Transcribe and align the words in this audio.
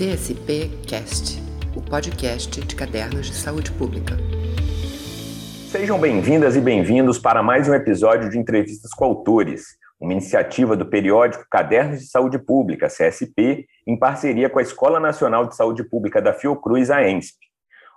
CSP 0.00 0.70
Cast, 0.88 1.38
o 1.76 1.82
podcast 1.82 2.58
de 2.62 2.74
cadernos 2.74 3.26
de 3.26 3.34
saúde 3.34 3.70
pública. 3.72 4.16
Sejam 5.70 6.00
bem-vindas 6.00 6.56
e 6.56 6.60
bem-vindos 6.62 7.18
para 7.18 7.42
mais 7.42 7.68
um 7.68 7.74
episódio 7.74 8.30
de 8.30 8.38
Entrevistas 8.38 8.92
com 8.92 9.04
Autores, 9.04 9.76
uma 10.00 10.12
iniciativa 10.12 10.74
do 10.74 10.86
periódico 10.86 11.44
Cadernos 11.50 12.00
de 12.00 12.06
Saúde 12.06 12.38
Pública, 12.38 12.88
CSP, 12.88 13.66
em 13.86 13.98
parceria 13.98 14.48
com 14.48 14.58
a 14.58 14.62
Escola 14.62 14.98
Nacional 14.98 15.46
de 15.46 15.54
Saúde 15.54 15.84
Pública 15.84 16.22
da 16.22 16.32
Fiocruz, 16.32 16.90
a 16.90 17.06
ENSP. 17.06 17.36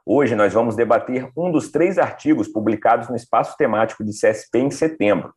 Hoje 0.05 0.35
nós 0.35 0.51
vamos 0.51 0.75
debater 0.75 1.31
um 1.37 1.49
dos 1.53 1.71
três 1.71 1.97
artigos 1.97 2.49
publicados 2.49 3.07
no 3.07 3.15
espaço 3.15 3.55
temático 3.55 4.03
de 4.03 4.11
CSP 4.11 4.59
em 4.59 4.71
setembro. 4.71 5.33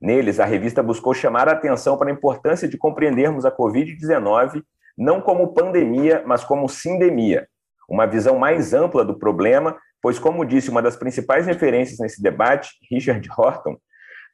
Neles, 0.00 0.40
a 0.40 0.46
revista 0.46 0.82
buscou 0.82 1.12
chamar 1.12 1.46
a 1.46 1.52
atenção 1.52 1.98
para 1.98 2.08
a 2.08 2.12
importância 2.14 2.66
de 2.66 2.78
compreendermos 2.78 3.44
a 3.44 3.54
Covid-19 3.54 4.62
não 4.96 5.20
como 5.20 5.52
pandemia, 5.52 6.22
mas 6.26 6.44
como 6.44 6.68
sindemia, 6.68 7.46
uma 7.88 8.06
visão 8.06 8.38
mais 8.38 8.72
ampla 8.72 9.04
do 9.04 9.18
problema, 9.18 9.76
pois, 10.00 10.18
como 10.18 10.44
disse 10.44 10.70
uma 10.70 10.82
das 10.82 10.96
principais 10.96 11.46
referências 11.46 11.98
nesse 11.98 12.22
debate, 12.22 12.70
Richard 12.90 13.28
Horton, 13.36 13.76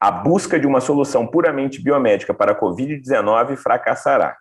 a 0.01 0.10
busca 0.10 0.59
de 0.59 0.66
uma 0.66 0.80
solução 0.80 1.27
puramente 1.27 1.82
biomédica 1.82 2.34
para 2.34 2.52
a 2.52 2.60
Covid-19 2.60 3.56
fracassará. 3.56 4.37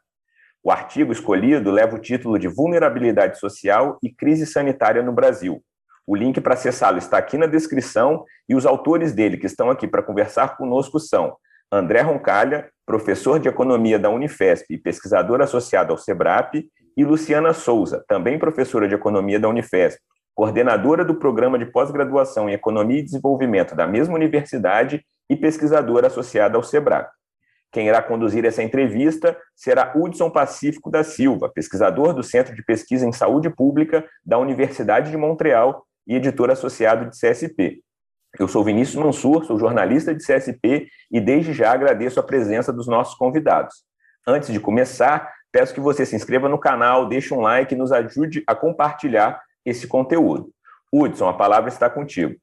O 0.63 0.71
artigo 0.71 1.11
escolhido 1.11 1.71
leva 1.71 1.95
o 1.95 1.99
título 1.99 2.37
de 2.37 2.47
Vulnerabilidade 2.47 3.39
Social 3.39 3.97
e 4.01 4.13
Crise 4.13 4.45
Sanitária 4.45 5.01
no 5.01 5.11
Brasil. 5.11 5.63
O 6.05 6.15
link 6.15 6.41
para 6.41 6.53
acessá-lo 6.53 6.97
está 6.97 7.17
aqui 7.17 7.37
na 7.37 7.45
descrição 7.45 8.25
e 8.49 8.55
os 8.55 8.65
autores 8.65 9.13
dele 9.13 9.37
que 9.37 9.45
estão 9.45 9.69
aqui 9.69 9.87
para 9.87 10.03
conversar 10.03 10.57
conosco 10.57 10.99
são 10.99 11.35
André 11.71 12.01
Roncalha, 12.01 12.69
professor 12.85 13.39
de 13.39 13.47
economia 13.47 13.97
da 13.97 14.09
Unifesp 14.09 14.65
e 14.73 14.77
pesquisador 14.77 15.39
associado 15.39 15.93
ao 15.93 15.97
SEBRAP, 15.97 16.65
e 16.97 17.05
Luciana 17.05 17.53
Souza, 17.53 18.03
também 18.09 18.37
professora 18.37 18.89
de 18.89 18.93
economia 18.93 19.39
da 19.39 19.47
Unifesp, 19.47 20.01
coordenadora 20.35 21.05
do 21.05 21.15
programa 21.15 21.57
de 21.57 21.65
pós-graduação 21.65 22.49
em 22.49 22.53
economia 22.53 22.99
e 22.99 23.03
desenvolvimento 23.03 23.73
da 23.73 23.87
mesma 23.87 24.15
universidade 24.15 25.01
e 25.29 25.35
pesquisadora 25.37 26.07
associada 26.07 26.57
ao 26.57 26.63
SEBRAP. 26.63 27.09
Quem 27.71 27.87
irá 27.87 28.01
conduzir 28.01 28.43
essa 28.43 28.61
entrevista 28.61 29.37
será 29.55 29.93
Hudson 29.95 30.29
Pacífico 30.29 30.91
da 30.91 31.05
Silva, 31.05 31.47
pesquisador 31.47 32.13
do 32.13 32.21
Centro 32.21 32.53
de 32.53 32.61
Pesquisa 32.65 33.05
em 33.05 33.13
Saúde 33.13 33.49
Pública 33.49 34.05
da 34.25 34.37
Universidade 34.37 35.09
de 35.09 35.15
Montreal 35.15 35.85
e 36.05 36.15
editor 36.15 36.49
associado 36.49 37.09
de 37.09 37.17
CSP. 37.17 37.81
Eu 38.39 38.47
sou 38.47 38.63
Vinícius 38.63 39.03
Mansur, 39.03 39.43
sou 39.45 39.59
jornalista 39.59 40.15
de 40.15 40.25
CSP 40.25 40.87
e 41.11 41.19
desde 41.19 41.53
já 41.53 41.71
agradeço 41.71 42.19
a 42.19 42.23
presença 42.23 42.71
dos 42.71 42.87
nossos 42.87 43.15
convidados. 43.15 43.83
Antes 44.25 44.51
de 44.51 44.59
começar, 44.59 45.33
peço 45.51 45.73
que 45.73 45.79
você 45.79 46.05
se 46.05 46.15
inscreva 46.15 46.47
no 46.47 46.57
canal, 46.57 47.07
deixe 47.07 47.33
um 47.33 47.41
like 47.41 47.73
e 47.73 47.77
nos 47.77 47.91
ajude 47.91 48.43
a 48.47 48.55
compartilhar 48.55 49.41
esse 49.65 49.87
conteúdo. 49.87 50.51
Hudson, 50.93 51.27
a 51.27 51.33
palavra 51.33 51.69
está 51.69 51.89
contigo. 51.89 52.35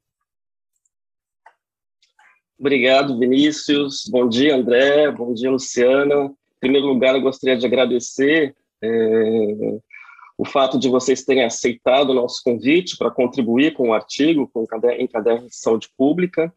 Obrigado, 2.58 3.18
Vinícius. 3.18 4.04
Bom 4.10 4.28
dia, 4.28 4.56
André. 4.56 5.10
Bom 5.10 5.32
dia, 5.32 5.50
Luciana. 5.50 6.24
Em 6.24 6.60
primeiro 6.60 6.86
lugar, 6.86 7.14
eu 7.14 7.20
gostaria 7.20 7.56
de 7.56 7.64
agradecer 7.64 8.54
é, 8.82 9.78
o 10.38 10.44
fato 10.44 10.78
de 10.78 10.88
vocês 10.88 11.24
terem 11.24 11.44
aceitado 11.44 12.10
o 12.10 12.14
nosso 12.14 12.40
convite 12.44 12.96
para 12.96 13.10
contribuir 13.10 13.74
com 13.74 13.88
o 13.88 13.92
artigo 13.92 14.48
com 14.48 14.64
em 14.96 15.06
Caderno 15.08 15.48
de 15.48 15.56
Saúde 15.56 15.88
Pública. 15.98 16.54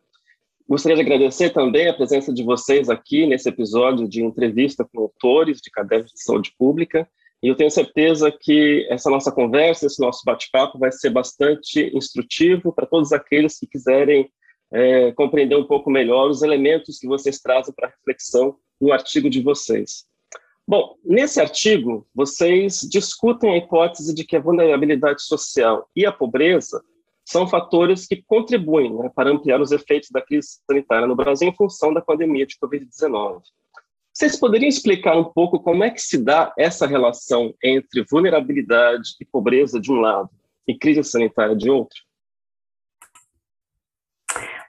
Gostaria 0.69 0.95
de 0.95 1.01
agradecer 1.01 1.49
também 1.49 1.89
a 1.89 1.93
presença 1.93 2.31
de 2.31 2.43
vocês 2.43 2.91
aqui 2.91 3.25
nesse 3.25 3.49
episódio 3.49 4.07
de 4.07 4.23
entrevista 4.23 4.85
com 4.85 5.01
autores 5.01 5.59
de 5.59 5.71
Cadernos 5.71 6.11
de 6.11 6.23
Saúde 6.23 6.53
Pública. 6.57 7.09
E 7.41 7.47
eu 7.47 7.55
tenho 7.55 7.71
certeza 7.71 8.31
que 8.31 8.87
essa 8.87 9.09
nossa 9.09 9.31
conversa, 9.31 9.87
esse 9.87 9.99
nosso 9.99 10.21
bate-papo 10.23 10.77
vai 10.77 10.91
ser 10.91 11.09
bastante 11.09 11.91
instrutivo 11.97 12.71
para 12.71 12.85
todos 12.85 13.11
aqueles 13.11 13.57
que 13.57 13.65
quiserem 13.65 14.29
é, 14.71 15.11
compreender 15.13 15.57
um 15.57 15.65
pouco 15.65 15.89
melhor 15.89 16.29
os 16.29 16.43
elementos 16.43 16.99
que 16.99 17.07
vocês 17.07 17.39
trazem 17.39 17.73
para 17.73 17.89
reflexão 17.89 18.55
no 18.79 18.93
artigo 18.93 19.27
de 19.27 19.41
vocês. 19.41 20.05
Bom, 20.67 20.95
nesse 21.03 21.41
artigo, 21.41 22.07
vocês 22.13 22.81
discutem 22.89 23.53
a 23.53 23.57
hipótese 23.57 24.13
de 24.13 24.23
que 24.23 24.35
a 24.35 24.39
vulnerabilidade 24.39 25.23
social 25.23 25.89
e 25.95 26.05
a 26.05 26.11
pobreza 26.11 26.83
são 27.25 27.47
fatores 27.47 28.05
que 28.05 28.21
contribuem 28.23 28.93
né, 28.93 29.09
para 29.15 29.29
ampliar 29.29 29.61
os 29.61 29.71
efeitos 29.71 30.09
da 30.11 30.21
crise 30.21 30.59
sanitária 30.69 31.07
no 31.07 31.15
Brasil 31.15 31.47
em 31.47 31.55
função 31.55 31.93
da 31.93 32.01
pandemia 32.01 32.45
de 32.45 32.57
Covid-19. 32.57 33.41
Vocês 34.13 34.37
poderiam 34.37 34.67
explicar 34.67 35.17
um 35.17 35.23
pouco 35.23 35.59
como 35.59 35.83
é 35.83 35.89
que 35.89 36.01
se 36.01 36.17
dá 36.17 36.53
essa 36.57 36.85
relação 36.85 37.53
entre 37.63 38.05
vulnerabilidade 38.09 39.15
e 39.21 39.25
pobreza 39.25 39.79
de 39.79 39.91
um 39.91 40.01
lado 40.01 40.29
e 40.67 40.77
crise 40.77 41.03
sanitária 41.03 41.55
de 41.55 41.69
outro? 41.69 41.97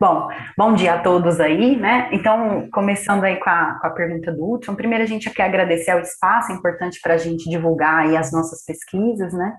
Bom, 0.02 0.26
bom 0.58 0.74
dia 0.74 0.94
a 0.94 0.98
todos 0.98 1.38
aí, 1.38 1.76
né? 1.76 2.08
Então, 2.10 2.68
começando 2.72 3.22
aí 3.22 3.36
com 3.36 3.48
a, 3.48 3.78
com 3.80 3.86
a 3.86 3.90
pergunta 3.90 4.32
do 4.32 4.42
último, 4.42 4.76
primeiro 4.76 5.04
a 5.04 5.06
gente 5.06 5.30
quer 5.30 5.44
agradecer 5.44 5.92
ao 5.92 6.00
espaço, 6.00 6.50
é 6.50 6.56
importante 6.56 6.98
para 7.00 7.14
a 7.14 7.16
gente 7.16 7.48
divulgar 7.48 7.98
aí 7.98 8.16
as 8.16 8.32
nossas 8.32 8.64
pesquisas, 8.64 9.32
né? 9.32 9.54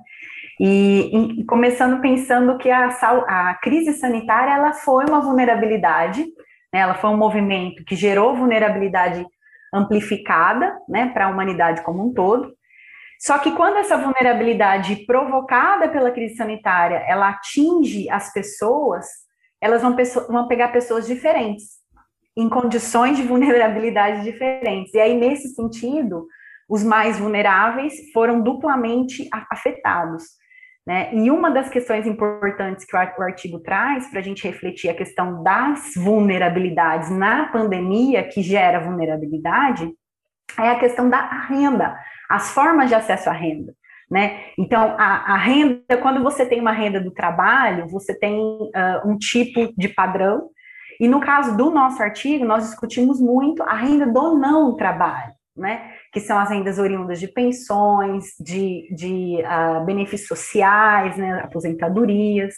E, 0.59 1.39
e 1.39 1.45
começando 1.45 2.01
pensando 2.01 2.57
que 2.57 2.69
a, 2.69 2.87
a 2.89 3.57
crise 3.63 3.93
sanitária, 3.93 4.51
ela 4.51 4.73
foi 4.73 5.05
uma 5.05 5.21
vulnerabilidade, 5.21 6.25
né? 6.73 6.81
Ela 6.81 6.95
foi 6.95 7.09
um 7.09 7.15
movimento 7.17 7.85
que 7.85 7.95
gerou 7.95 8.35
vulnerabilidade 8.35 9.25
amplificada, 9.73 10.77
né, 10.89 11.09
para 11.13 11.27
a 11.27 11.29
humanidade 11.29 11.81
como 11.83 12.05
um 12.05 12.13
todo, 12.13 12.51
só 13.17 13.37
que 13.37 13.53
quando 13.53 13.77
essa 13.77 13.97
vulnerabilidade 13.97 15.05
provocada 15.05 15.87
pela 15.87 16.11
crise 16.11 16.35
sanitária, 16.35 17.01
ela 17.07 17.29
atinge 17.29 18.09
as 18.09 18.33
pessoas, 18.33 19.05
elas 19.63 19.81
vão, 19.81 19.95
vão 20.27 20.45
pegar 20.45 20.73
pessoas 20.73 21.07
diferentes, 21.07 21.77
em 22.35 22.49
condições 22.49 23.15
de 23.15 23.23
vulnerabilidade 23.23 24.21
diferentes. 24.21 24.93
E 24.93 24.99
aí, 24.99 25.17
nesse 25.17 25.55
sentido, 25.55 26.27
os 26.67 26.83
mais 26.83 27.17
vulneráveis 27.17 27.93
foram 28.11 28.41
duplamente 28.41 29.29
afetados. 29.49 30.23
Né? 30.85 31.15
E 31.15 31.31
uma 31.31 31.49
das 31.49 31.69
questões 31.69 32.05
importantes 32.05 32.85
que 32.85 32.93
o 32.93 32.99
artigo 33.23 33.59
traz 33.61 34.09
para 34.09 34.19
a 34.19 34.23
gente 34.23 34.45
refletir 34.45 34.89
a 34.89 34.93
questão 34.93 35.41
das 35.41 35.93
vulnerabilidades 35.95 37.09
na 37.09 37.47
pandemia, 37.47 38.27
que 38.27 38.41
gera 38.41 38.81
vulnerabilidade, 38.81 39.89
é 40.59 40.71
a 40.71 40.79
questão 40.79 41.09
da 41.09 41.25
renda, 41.47 41.97
as 42.29 42.51
formas 42.51 42.89
de 42.89 42.95
acesso 42.95 43.29
à 43.29 43.33
renda. 43.33 43.73
Né? 44.13 44.41
Então, 44.59 44.95
a, 44.99 45.33
a, 45.33 45.37
renda, 45.37 45.97
quando 45.99 46.21
você 46.21 46.45
tem 46.45 46.61
uma 46.61 46.71
renda 46.71 47.01
do 47.01 47.09
trabalho, 47.09 47.87
você 47.87 48.13
tem 48.13 48.37
uh, 48.39 48.69
um 49.09 49.17
tipo 49.17 49.73
de 49.75 49.89
padrão, 49.89 50.51
e 50.99 51.07
no 51.07 51.19
caso 51.19 51.57
do 51.57 51.71
nosso 51.71 51.99
artigo, 52.03 52.45
nós 52.45 52.63
discutimos 52.63 53.19
muito 53.19 53.63
a 53.63 53.73
renda 53.73 54.05
do 54.05 54.37
não 54.37 54.75
trabalho, 54.75 55.33
né? 55.57 55.93
Que 56.11 56.19
são 56.19 56.37
as 56.37 56.51
rendas 56.51 56.77
oriundas 56.77 57.19
de 57.19 57.27
pensões, 57.27 58.25
de, 58.39 58.87
de 58.95 59.39
uh, 59.41 59.83
benefícios 59.83 60.27
sociais, 60.27 61.17
né? 61.17 61.41
aposentadorias. 61.43 62.53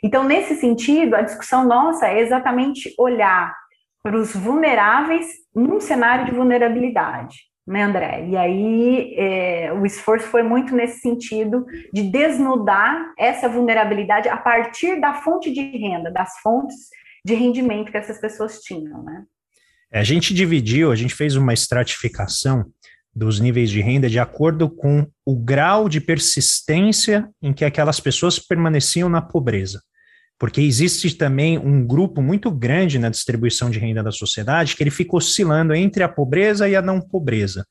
Então, 0.00 0.22
nesse 0.22 0.54
sentido, 0.54 1.16
a 1.16 1.22
discussão 1.22 1.66
nossa 1.66 2.06
é 2.06 2.20
exatamente 2.20 2.94
olhar 2.96 3.52
para 4.00 4.16
os 4.16 4.32
vulneráveis 4.32 5.26
num 5.52 5.80
cenário 5.80 6.26
de 6.26 6.30
vulnerabilidade 6.30 7.52
né, 7.66 7.82
André? 7.82 8.26
E 8.28 8.36
aí 8.36 9.14
é, 9.16 9.72
o 9.72 9.86
esforço 9.86 10.26
foi 10.26 10.42
muito 10.42 10.74
nesse 10.74 11.00
sentido 11.00 11.64
de 11.92 12.02
desnudar 12.02 13.12
essa 13.18 13.48
vulnerabilidade 13.48 14.28
a 14.28 14.36
partir 14.36 15.00
da 15.00 15.14
fonte 15.14 15.52
de 15.52 15.60
renda, 15.60 16.10
das 16.10 16.38
fontes 16.42 16.76
de 17.24 17.34
rendimento 17.34 17.90
que 17.90 17.96
essas 17.96 18.20
pessoas 18.20 18.60
tinham, 18.60 19.02
né? 19.02 19.24
É, 19.90 20.00
a 20.00 20.04
gente 20.04 20.34
dividiu, 20.34 20.90
a 20.90 20.96
gente 20.96 21.14
fez 21.14 21.36
uma 21.36 21.54
estratificação 21.54 22.66
dos 23.14 23.38
níveis 23.38 23.70
de 23.70 23.80
renda 23.80 24.08
de 24.10 24.18
acordo 24.18 24.68
com 24.68 25.06
o 25.24 25.36
grau 25.36 25.88
de 25.88 26.00
persistência 26.00 27.28
em 27.40 27.52
que 27.52 27.64
aquelas 27.64 28.00
pessoas 28.00 28.38
permaneciam 28.38 29.08
na 29.08 29.22
pobreza 29.22 29.80
porque 30.38 30.60
existe 30.60 31.14
também 31.14 31.58
um 31.58 31.86
grupo 31.86 32.20
muito 32.20 32.50
grande 32.50 32.98
na 32.98 33.08
distribuição 33.08 33.70
de 33.70 33.78
renda 33.78 34.02
da 34.02 34.10
sociedade 34.10 34.76
que 34.76 34.82
ele 34.82 34.90
fica 34.90 35.16
oscilando 35.16 35.74
entre 35.74 36.02
a 36.02 36.08
pobreza 36.08 36.68
e 36.68 36.74
a 36.74 36.82
não 36.82 37.00
pobreza. 37.00 37.64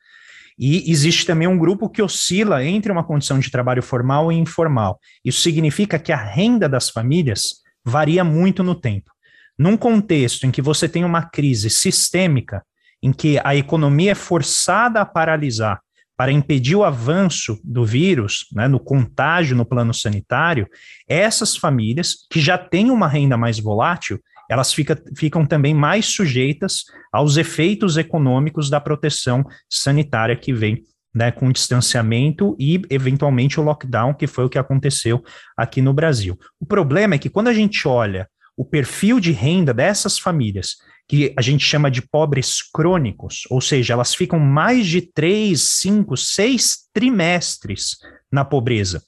E 0.57 0.89
existe 0.89 1.25
também 1.25 1.47
um 1.47 1.57
grupo 1.57 1.89
que 1.89 2.01
oscila 2.01 2.63
entre 2.63 2.91
uma 2.91 3.03
condição 3.03 3.39
de 3.39 3.49
trabalho 3.49 3.81
formal 3.81 4.31
e 4.31 4.35
informal. 4.35 4.99
Isso 5.25 5.41
significa 5.41 5.97
que 5.97 6.11
a 6.11 6.17
renda 6.17 6.69
das 6.69 6.89
famílias 6.89 7.61
varia 7.83 8.23
muito 8.23 8.63
no 8.63 8.75
tempo. 8.75 9.11
Num 9.57 9.75
contexto 9.75 10.45
em 10.45 10.51
que 10.51 10.61
você 10.61 10.87
tem 10.87 11.03
uma 11.03 11.23
crise 11.23 11.69
sistêmica, 11.69 12.63
em 13.01 13.11
que 13.11 13.39
a 13.43 13.55
economia 13.55 14.11
é 14.11 14.15
forçada 14.15 15.01
a 15.01 15.05
paralisar 15.05 15.79
para 16.23 16.31
impedir 16.31 16.73
o 16.73 16.85
avanço 16.85 17.59
do 17.65 17.83
vírus, 17.83 18.47
né, 18.53 18.65
no 18.65 18.79
contágio 18.79 19.57
no 19.57 19.65
plano 19.65 19.93
sanitário, 19.93 20.69
essas 21.05 21.57
famílias 21.57 22.25
que 22.31 22.39
já 22.39 22.57
têm 22.57 22.89
uma 22.89 23.09
renda 23.09 23.35
mais 23.35 23.59
volátil, 23.59 24.17
elas 24.49 24.73
fica, 24.73 24.97
ficam 25.17 25.45
também 25.45 25.73
mais 25.73 26.05
sujeitas 26.05 26.85
aos 27.11 27.35
efeitos 27.35 27.97
econômicos 27.97 28.69
da 28.69 28.79
proteção 28.79 29.43
sanitária 29.69 30.33
que 30.33 30.53
vem 30.53 30.83
né, 31.13 31.29
com 31.29 31.51
distanciamento 31.51 32.55
e, 32.57 32.81
eventualmente, 32.89 33.59
o 33.59 33.63
lockdown, 33.63 34.13
que 34.13 34.25
foi 34.25 34.45
o 34.45 34.49
que 34.49 34.57
aconteceu 34.57 35.21
aqui 35.57 35.81
no 35.81 35.93
Brasil. 35.93 36.39
O 36.57 36.65
problema 36.65 37.15
é 37.15 37.17
que 37.17 37.29
quando 37.29 37.49
a 37.49 37.53
gente 37.53 37.85
olha 37.85 38.29
o 38.55 38.63
perfil 38.63 39.19
de 39.19 39.31
renda 39.31 39.73
dessas 39.73 40.17
famílias, 40.19 40.77
que 41.07 41.33
a 41.37 41.41
gente 41.41 41.65
chama 41.65 41.91
de 41.91 42.01
pobres 42.01 42.61
crônicos, 42.61 43.43
ou 43.49 43.59
seja, 43.59 43.93
elas 43.93 44.15
ficam 44.15 44.39
mais 44.39 44.87
de 44.87 45.01
três, 45.01 45.61
cinco, 45.79 46.15
seis 46.15 46.87
trimestres 46.93 47.97
na 48.31 48.45
pobreza, 48.45 49.03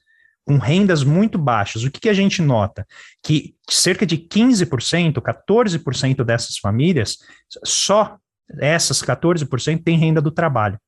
com 0.46 0.58
rendas 0.58 1.04
muito 1.04 1.38
baixas. 1.38 1.84
O 1.84 1.92
que, 1.92 2.02
que 2.02 2.10
a 2.10 2.14
gente 2.14 2.42
nota? 2.42 2.86
Que 3.24 3.56
cerca 3.70 4.06
de 4.06 4.18
15%, 4.18 5.14
14% 5.14 6.24
dessas 6.24 6.58
famílias, 6.58 7.18
só 7.64 8.18
essas 8.60 9.02
14% 9.02 9.84
têm 9.84 9.98
renda 9.98 10.22
do 10.22 10.32
trabalho. 10.32 10.80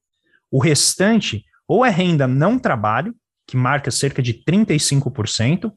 O 0.51 0.59
restante, 0.59 1.43
ou 1.67 1.85
é 1.85 1.89
renda 1.89 2.27
não 2.27 2.59
trabalho, 2.59 3.15
que 3.47 3.57
marca 3.57 3.89
cerca 3.89 4.21
de 4.21 4.33
35%, 4.43 5.71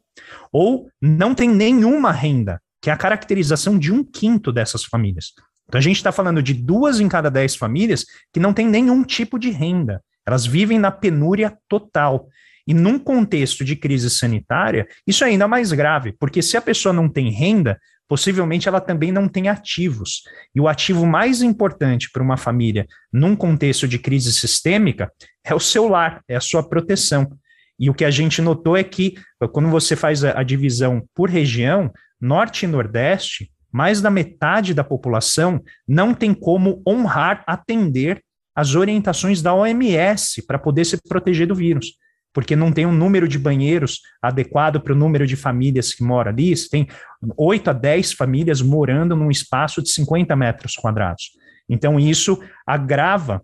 ou 0.53 0.91
não 1.01 1.35
tem 1.35 1.49
nenhuma 1.49 2.11
renda, 2.11 2.61
que 2.81 2.91
é 2.91 2.93
a 2.93 2.97
caracterização 2.97 3.79
de 3.79 3.93
um 3.93 4.03
quinto 4.03 4.53
dessas 4.53 4.85
famílias. 4.85 5.33
Então 5.69 5.79
a 5.79 5.83
gente 5.83 5.97
está 5.97 6.11
falando 6.11 6.43
de 6.43 6.55
duas 6.55 6.99
em 6.99 7.09
cada 7.09 7.31
dez 7.31 7.55
famílias 7.55 8.05
que 8.33 8.41
não 8.41 8.53
tem 8.53 8.67
nenhum 8.67 9.05
tipo 9.05 9.39
de 9.39 9.51
renda. 9.51 10.03
Elas 10.27 10.45
vivem 10.45 10.79
na 10.79 10.91
penúria 10.91 11.57
total. 11.69 12.29
E 12.67 12.75
num 12.75 12.99
contexto 12.99 13.65
de 13.65 13.77
crise 13.77 14.11
sanitária, 14.11 14.87
isso 15.07 15.25
é 15.25 15.29
ainda 15.29 15.49
mais 15.49 15.73
grave, 15.73 16.13
porque 16.19 16.43
se 16.43 16.57
a 16.57 16.61
pessoa 16.61 16.93
não 16.93 17.09
tem 17.09 17.31
renda, 17.31 17.79
possivelmente 18.09 18.69
ela 18.69 18.81
também 18.81 19.13
não 19.13 19.29
tem 19.29 19.49
ativos. 19.49 20.23
E 20.55 20.61
o 20.61 20.69
ativo 20.69 21.07
mais 21.07 21.43
importante 21.43 22.11
para 22.13 22.23
uma 22.23 22.37
família 22.37 22.87
num 23.13 23.37
contexto 23.37 23.87
de 23.87 23.99
crise 23.99 24.33
sistêmica 24.33 25.11
é 25.45 25.55
o 25.55 25.61
seu 25.61 25.89
lar, 25.89 26.21
é 26.29 26.37
a 26.37 26.41
sua 26.41 26.69
proteção. 26.69 27.31
E 27.79 27.89
o 27.89 27.95
que 27.95 28.05
a 28.05 28.11
gente 28.11 28.43
notou 28.43 28.77
é 28.77 28.85
que, 28.85 29.15
quando 29.53 29.71
você 29.71 29.97
faz 29.97 30.23
a, 30.23 30.39
a 30.39 30.43
divisão 30.43 31.03
por 31.15 31.31
região, 31.31 31.91
Norte 32.21 32.65
e 32.65 32.69
Nordeste, 32.69 33.51
mais 33.73 34.01
da 34.01 34.11
metade 34.11 34.75
da 34.75 34.85
população 34.85 35.63
não 35.87 36.13
tem 36.13 36.35
como 36.35 36.83
honrar, 36.87 37.45
atender 37.47 38.23
as 38.55 38.75
orientações 38.75 39.41
da 39.41 39.55
OMS 39.55 40.45
para 40.47 40.59
poder 40.59 40.85
se 40.85 41.01
proteger 41.09 41.47
do 41.47 41.55
vírus 41.55 41.95
porque 42.33 42.55
não 42.55 42.73
tem 42.73 42.87
um 42.87 42.93
número 42.93 43.27
de 43.27 43.39
banheiros 43.39 44.01
adequado 44.23 44.81
para 44.81 44.93
o 44.93 44.97
número 44.97 45.27
de 45.27 45.37
famílias 45.37 45.93
que 45.93 46.03
moram 46.03 46.31
ali. 46.31 46.57
Você 46.57 46.69
tem 46.69 46.89
8 47.37 47.71
a 47.71 47.73
10 47.73 48.13
famílias 48.13 48.63
morando 48.63 49.17
num 49.17 49.31
espaço 49.31 49.83
de 49.83 49.91
50 49.91 50.35
metros 50.37 50.75
quadrados. 50.75 51.31
Então, 51.69 51.99
isso 51.99 52.41
agrava 52.67 53.43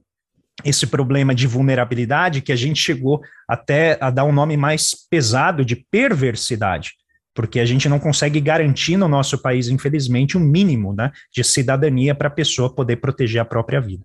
esse 0.64 0.86
problema 0.86 1.34
de 1.34 1.46
vulnerabilidade 1.46 2.40
que 2.40 2.52
a 2.52 2.56
gente 2.56 2.80
chegou 2.80 3.20
até 3.48 3.98
a 4.00 4.10
dar 4.10 4.24
um 4.24 4.32
nome 4.32 4.56
mais 4.56 4.94
pesado 5.10 5.64
de 5.64 5.76
perversidade, 5.90 6.92
porque 7.36 7.60
a 7.60 7.66
gente 7.66 7.86
não 7.86 8.00
consegue 8.00 8.40
garantir 8.40 8.96
no 8.96 9.06
nosso 9.06 9.40
país, 9.40 9.68
infelizmente, 9.68 10.38
um 10.38 10.40
mínimo 10.40 10.94
né, 10.94 11.12
de 11.30 11.44
cidadania 11.44 12.14
para 12.14 12.28
a 12.28 12.30
pessoa 12.30 12.74
poder 12.74 12.96
proteger 12.96 13.42
a 13.42 13.44
própria 13.44 13.78
vida. 13.78 14.02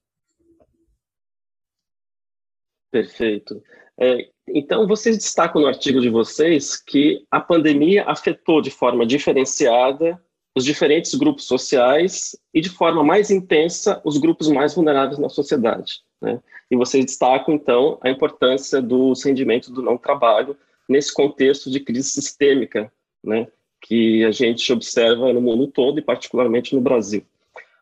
Perfeito. 2.91 3.63
É, 3.97 4.27
então, 4.49 4.85
vocês 4.85 5.17
destacam 5.17 5.61
no 5.61 5.67
artigo 5.67 6.01
de 6.01 6.09
vocês 6.09 6.75
que 6.75 7.25
a 7.31 7.39
pandemia 7.39 8.03
afetou 8.03 8.61
de 8.61 8.69
forma 8.69 9.05
diferenciada 9.05 10.21
os 10.53 10.65
diferentes 10.65 11.15
grupos 11.15 11.45
sociais 11.45 12.35
e 12.53 12.59
de 12.59 12.69
forma 12.69 13.01
mais 13.01 13.31
intensa 13.31 14.01
os 14.03 14.17
grupos 14.17 14.49
mais 14.49 14.75
vulneráveis 14.75 15.17
na 15.17 15.29
sociedade. 15.29 16.01
Né? 16.21 16.41
E 16.69 16.75
vocês 16.75 17.05
destacam, 17.05 17.53
então, 17.53 17.97
a 18.01 18.09
importância 18.09 18.81
dos 18.81 19.23
rendimentos 19.23 19.69
do 19.69 19.81
não 19.81 19.97
trabalho 19.97 20.57
nesse 20.89 21.13
contexto 21.13 21.71
de 21.71 21.79
crise 21.79 22.09
sistêmica 22.09 22.91
né? 23.23 23.47
que 23.81 24.23
a 24.23 24.31
gente 24.31 24.71
observa 24.71 25.33
no 25.33 25.41
mundo 25.41 25.67
todo 25.67 25.99
e 25.99 26.03
particularmente 26.03 26.75
no 26.75 26.81
Brasil. 26.81 27.25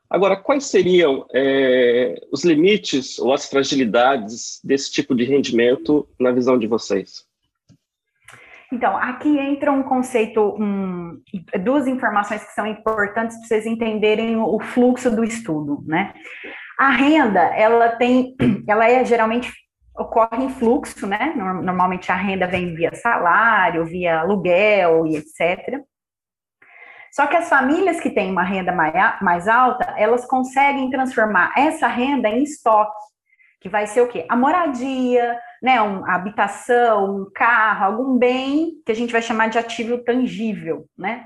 Agora, 0.09 0.35
quais 0.35 0.65
seriam 0.65 1.27
é, 1.31 2.15
os 2.31 2.43
limites 2.43 3.19
ou 3.19 3.31
as 3.31 3.47
fragilidades 3.47 4.59
desse 4.63 4.91
tipo 4.91 5.13
de 5.13 5.23
rendimento 5.23 6.07
na 6.19 6.31
visão 6.31 6.57
de 6.57 6.65
vocês? 6.65 7.27
Então, 8.71 8.95
aqui 8.97 9.37
entra 9.37 9.71
um 9.71 9.83
conceito, 9.83 10.55
um, 10.59 11.21
duas 11.63 11.87
informações 11.87 12.43
que 12.43 12.53
são 12.53 12.65
importantes 12.65 13.37
para 13.37 13.47
vocês 13.47 13.65
entenderem 13.65 14.37
o 14.37 14.59
fluxo 14.59 15.11
do 15.15 15.23
estudo, 15.23 15.83
né? 15.85 16.13
A 16.77 16.91
renda, 16.91 17.41
ela 17.55 17.89
tem, 17.89 18.35
ela 18.67 18.89
é 18.89 19.03
geralmente 19.03 19.51
ocorre 19.99 20.43
em 20.43 20.49
fluxo, 20.49 21.05
né? 21.05 21.33
Normalmente 21.35 22.11
a 22.11 22.15
renda 22.15 22.47
vem 22.47 22.73
via 22.73 22.95
salário, 22.95 23.85
via 23.85 24.21
aluguel 24.21 25.05
e 25.05 25.17
etc. 25.17 25.81
Só 27.11 27.27
que 27.27 27.35
as 27.35 27.49
famílias 27.49 27.99
que 27.99 28.09
têm 28.09 28.31
uma 28.31 28.43
renda 28.43 28.71
mais 28.71 29.47
alta, 29.47 29.93
elas 29.97 30.25
conseguem 30.25 30.89
transformar 30.89 31.51
essa 31.57 31.87
renda 31.87 32.29
em 32.29 32.43
estoque, 32.43 32.97
que 33.59 33.67
vai 33.67 33.87
ser 33.87 34.01
o 34.01 34.07
quê? 34.07 34.25
A 34.29 34.35
moradia, 34.35 35.37
né, 35.61 35.81
um, 35.81 36.05
a 36.05 36.15
habitação, 36.15 37.21
um 37.21 37.31
carro, 37.33 37.85
algum 37.85 38.17
bem 38.17 38.81
que 38.85 38.91
a 38.91 38.95
gente 38.95 39.11
vai 39.11 39.21
chamar 39.21 39.49
de 39.49 39.57
ativo 39.57 39.97
tangível, 40.03 40.85
né? 40.97 41.25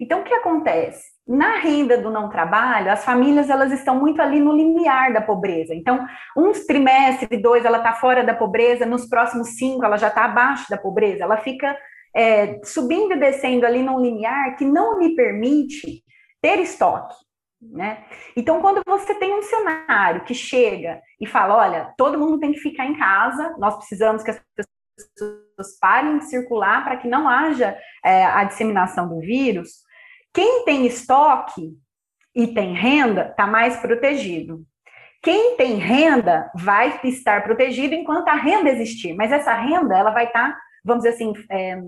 Então, 0.00 0.20
o 0.20 0.24
que 0.24 0.34
acontece? 0.34 1.14
Na 1.26 1.56
renda 1.58 1.96
do 1.96 2.10
não 2.10 2.28
trabalho, 2.28 2.90
as 2.90 3.04
famílias 3.04 3.48
elas 3.48 3.72
estão 3.72 3.98
muito 3.98 4.20
ali 4.20 4.40
no 4.40 4.52
limiar 4.52 5.12
da 5.12 5.20
pobreza. 5.20 5.74
Então, 5.74 6.04
uns 6.36 6.66
trimestre, 6.66 7.40
dois, 7.40 7.64
ela 7.64 7.78
está 7.78 7.92
fora 7.92 8.22
da 8.22 8.34
pobreza, 8.34 8.84
nos 8.84 9.08
próximos 9.08 9.56
cinco, 9.56 9.84
ela 9.84 9.96
já 9.96 10.08
está 10.08 10.24
abaixo 10.24 10.68
da 10.68 10.76
pobreza, 10.76 11.24
ela 11.24 11.38
fica 11.38 11.76
é, 12.14 12.60
subindo 12.62 13.14
e 13.14 13.18
descendo 13.18 13.66
ali 13.66 13.82
num 13.82 14.00
limiar 14.00 14.56
que 14.56 14.64
não 14.64 14.98
lhe 14.98 15.14
permite 15.14 16.04
ter 16.42 16.58
estoque. 16.60 17.14
Né? 17.72 18.04
Então, 18.36 18.60
quando 18.60 18.82
você 18.86 19.14
tem 19.14 19.34
um 19.34 19.42
cenário 19.42 20.24
que 20.24 20.34
chega 20.34 21.00
e 21.18 21.26
fala: 21.26 21.56
olha, 21.56 21.94
todo 21.96 22.18
mundo 22.18 22.38
tem 22.38 22.52
que 22.52 22.58
ficar 22.58 22.84
em 22.84 22.98
casa, 22.98 23.54
nós 23.58 23.76
precisamos 23.76 24.22
que 24.22 24.30
as 24.30 24.40
pessoas 24.54 25.78
parem 25.80 26.18
de 26.18 26.26
circular 26.26 26.84
para 26.84 26.98
que 26.98 27.08
não 27.08 27.28
haja 27.28 27.76
é, 28.04 28.24
a 28.24 28.44
disseminação 28.44 29.08
do 29.08 29.18
vírus, 29.20 29.83
quem 30.34 30.64
tem 30.64 30.86
estoque 30.86 31.72
e 32.34 32.48
tem 32.48 32.74
renda 32.74 33.28
está 33.30 33.46
mais 33.46 33.76
protegido. 33.76 34.64
Quem 35.22 35.56
tem 35.56 35.76
renda 35.76 36.50
vai 36.54 37.00
estar 37.04 37.44
protegido 37.44 37.94
enquanto 37.94 38.28
a 38.28 38.34
renda 38.34 38.68
existir, 38.68 39.14
mas 39.14 39.32
essa 39.32 39.54
renda 39.54 39.96
ela 39.96 40.10
vai 40.10 40.26
estar 40.26 40.54
vamos 40.84 41.02
dizer 41.02 41.14
assim, 41.14 41.32
é, 41.50 41.78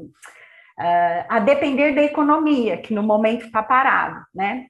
é, 0.81 1.27
a 1.29 1.39
depender 1.39 1.95
da 1.95 2.03
economia, 2.03 2.79
que 2.79 2.95
no 2.95 3.03
momento 3.03 3.45
está 3.45 3.63
parado, 3.63 4.25
né? 4.35 4.67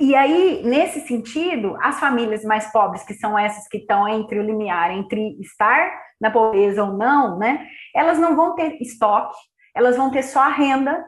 E 0.00 0.14
aí, 0.14 0.62
nesse 0.64 1.00
sentido, 1.08 1.76
as 1.82 1.98
famílias 1.98 2.44
mais 2.44 2.70
pobres, 2.70 3.02
que 3.02 3.14
são 3.14 3.36
essas 3.36 3.66
que 3.66 3.78
estão 3.78 4.06
entre 4.06 4.38
o 4.38 4.42
limiar, 4.42 4.92
entre 4.92 5.36
estar 5.40 5.90
na 6.20 6.30
pobreza 6.30 6.84
ou 6.84 6.92
não, 6.92 7.36
né? 7.36 7.66
Elas 7.94 8.18
não 8.18 8.36
vão 8.36 8.54
ter 8.54 8.80
estoque, 8.80 9.36
elas 9.74 9.96
vão 9.96 10.10
ter 10.10 10.22
só 10.22 10.40
a 10.40 10.48
renda. 10.48 11.04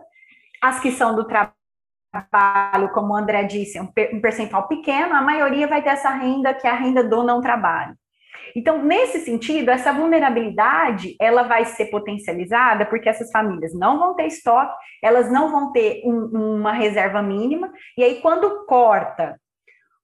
As 0.60 0.80
que 0.80 0.90
são 0.90 1.14
do 1.14 1.24
trabalho, 1.24 1.54
como 2.92 3.12
o 3.12 3.16
André 3.16 3.44
disse, 3.44 3.80
um 3.80 4.20
percentual 4.20 4.66
pequeno, 4.68 5.14
a 5.14 5.22
maioria 5.22 5.66
vai 5.66 5.82
ter 5.82 5.90
essa 5.90 6.10
renda, 6.10 6.54
que 6.54 6.66
é 6.66 6.70
a 6.70 6.74
renda 6.74 7.04
do 7.04 7.22
não 7.22 7.40
trabalho. 7.40 7.94
Então, 8.54 8.82
nesse 8.82 9.20
sentido, 9.20 9.70
essa 9.70 9.92
vulnerabilidade, 9.92 11.14
ela 11.20 11.44
vai 11.44 11.64
ser 11.64 11.86
potencializada 11.86 12.84
porque 12.86 13.08
essas 13.08 13.30
famílias 13.30 13.72
não 13.74 13.98
vão 13.98 14.14
ter 14.14 14.26
estoque, 14.26 14.74
elas 15.02 15.30
não 15.30 15.50
vão 15.50 15.72
ter 15.72 16.02
um, 16.04 16.58
uma 16.58 16.72
reserva 16.72 17.22
mínima, 17.22 17.72
e 17.96 18.02
aí 18.02 18.20
quando 18.20 18.66
corta 18.66 19.38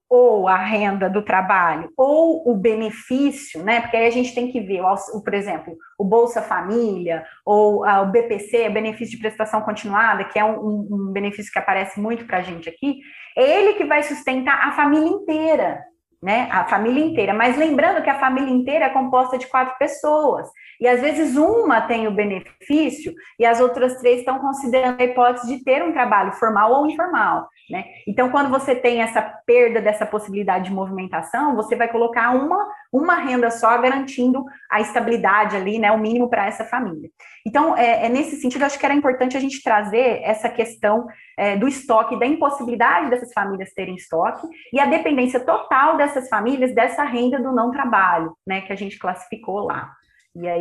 ou 0.09 0.47
a 0.47 0.57
renda 0.57 1.11
do 1.11 1.23
trabalho 1.23 1.91
ou 1.97 2.49
o 2.49 2.55
benefício, 2.55 3.63
né? 3.63 3.81
Porque 3.81 3.97
aí 3.97 4.07
a 4.07 4.11
gente 4.11 4.35
tem 4.35 4.51
que 4.51 4.61
ver, 4.61 4.81
o, 4.81 5.23
por 5.23 5.35
exemplo, 5.35 5.77
o 5.99 6.05
Bolsa 6.05 6.41
Família 6.41 7.25
ou 7.45 7.85
o 7.85 8.07
BPC, 8.07 8.69
benefício 8.71 9.17
de 9.17 9.21
prestação 9.21 9.63
continuada, 9.63 10.25
que 10.25 10.39
é 10.39 10.45
um, 10.45 10.89
um 10.91 11.13
benefício 11.13 11.53
que 11.53 11.59
aparece 11.59 12.01
muito 12.01 12.25
para 12.25 12.39
a 12.39 12.43
gente 12.43 12.69
aqui, 12.69 13.01
é 13.37 13.61
ele 13.61 13.75
que 13.75 13.85
vai 13.85 14.03
sustentar 14.03 14.69
a 14.69 14.73
família 14.73 15.09
inteira 15.09 15.83
né? 16.23 16.49
A 16.51 16.65
família 16.65 17.05
inteira. 17.05 17.35
Mas 17.35 17.57
lembrando 17.57 18.03
que 18.03 18.11
a 18.11 18.19
família 18.19 18.51
inteira 18.51 18.87
é 18.87 18.91
composta 18.91 19.39
de 19.39 19.47
quatro 19.47 19.77
pessoas. 19.79 20.49
E 20.81 20.87
às 20.87 21.01
vezes 21.01 21.37
uma 21.37 21.81
tem 21.81 22.07
o 22.07 22.11
benefício 22.11 23.13
e 23.39 23.45
as 23.45 23.61
outras 23.61 23.99
três 23.99 24.21
estão 24.21 24.39
considerando 24.39 25.01
a 25.01 25.05
hipótese 25.05 25.47
de 25.47 25.65
ter 25.65 25.83
um 25.83 25.93
trabalho 25.93 26.33
formal 26.33 26.73
ou 26.73 26.87
informal. 26.87 27.49
Né? 27.69 27.85
Então, 28.07 28.31
quando 28.31 28.49
você 28.49 28.77
tem 28.77 29.03
essa 29.03 29.21
perda 29.45 29.81
dessa 29.81 30.07
possibilidade 30.07 30.67
de 30.67 30.75
movimentação, 30.75 31.57
você 31.57 31.75
vai 31.75 31.89
colocar 31.89 32.31
uma 32.31 32.65
uma 32.93 33.17
renda 33.17 33.51
só 33.51 33.77
garantindo 33.79 34.45
a 34.71 34.81
estabilidade 34.81 35.57
ali, 35.57 35.79
né, 35.79 35.93
o 35.93 35.99
mínimo 35.99 36.29
para 36.29 36.47
essa 36.47 36.65
família. 36.65 37.11
Então, 37.47 37.77
é, 37.77 38.07
é, 38.07 38.09
nesse 38.09 38.37
sentido, 38.37 38.65
acho 38.65 38.79
que 38.79 38.87
era 38.87 38.95
importante 38.95 39.37
a 39.37 39.41
gente 39.41 39.63
trazer 39.63 40.21
essa 40.23 40.49
questão 40.49 41.07
é, 41.37 41.57
do 41.57 41.69
estoque, 41.69 42.19
da 42.19 42.27
impossibilidade 42.27 43.11
dessas 43.11 43.33
famílias 43.33 43.73
terem 43.75 43.97
estoque 43.97 44.47
e 44.73 44.81
a 44.81 44.87
dependência 44.87 45.41
total 45.41 45.97
dessas 45.97 46.29
famílias 46.29 46.75
dessa 46.75 47.05
renda 47.05 47.39
do 47.39 47.53
não 47.53 47.71
trabalho, 47.71 48.35
né, 48.47 48.63
que 48.63 48.73
a 48.73 48.77
gente 48.77 48.99
classificou 48.99 49.65
lá. 49.65 49.93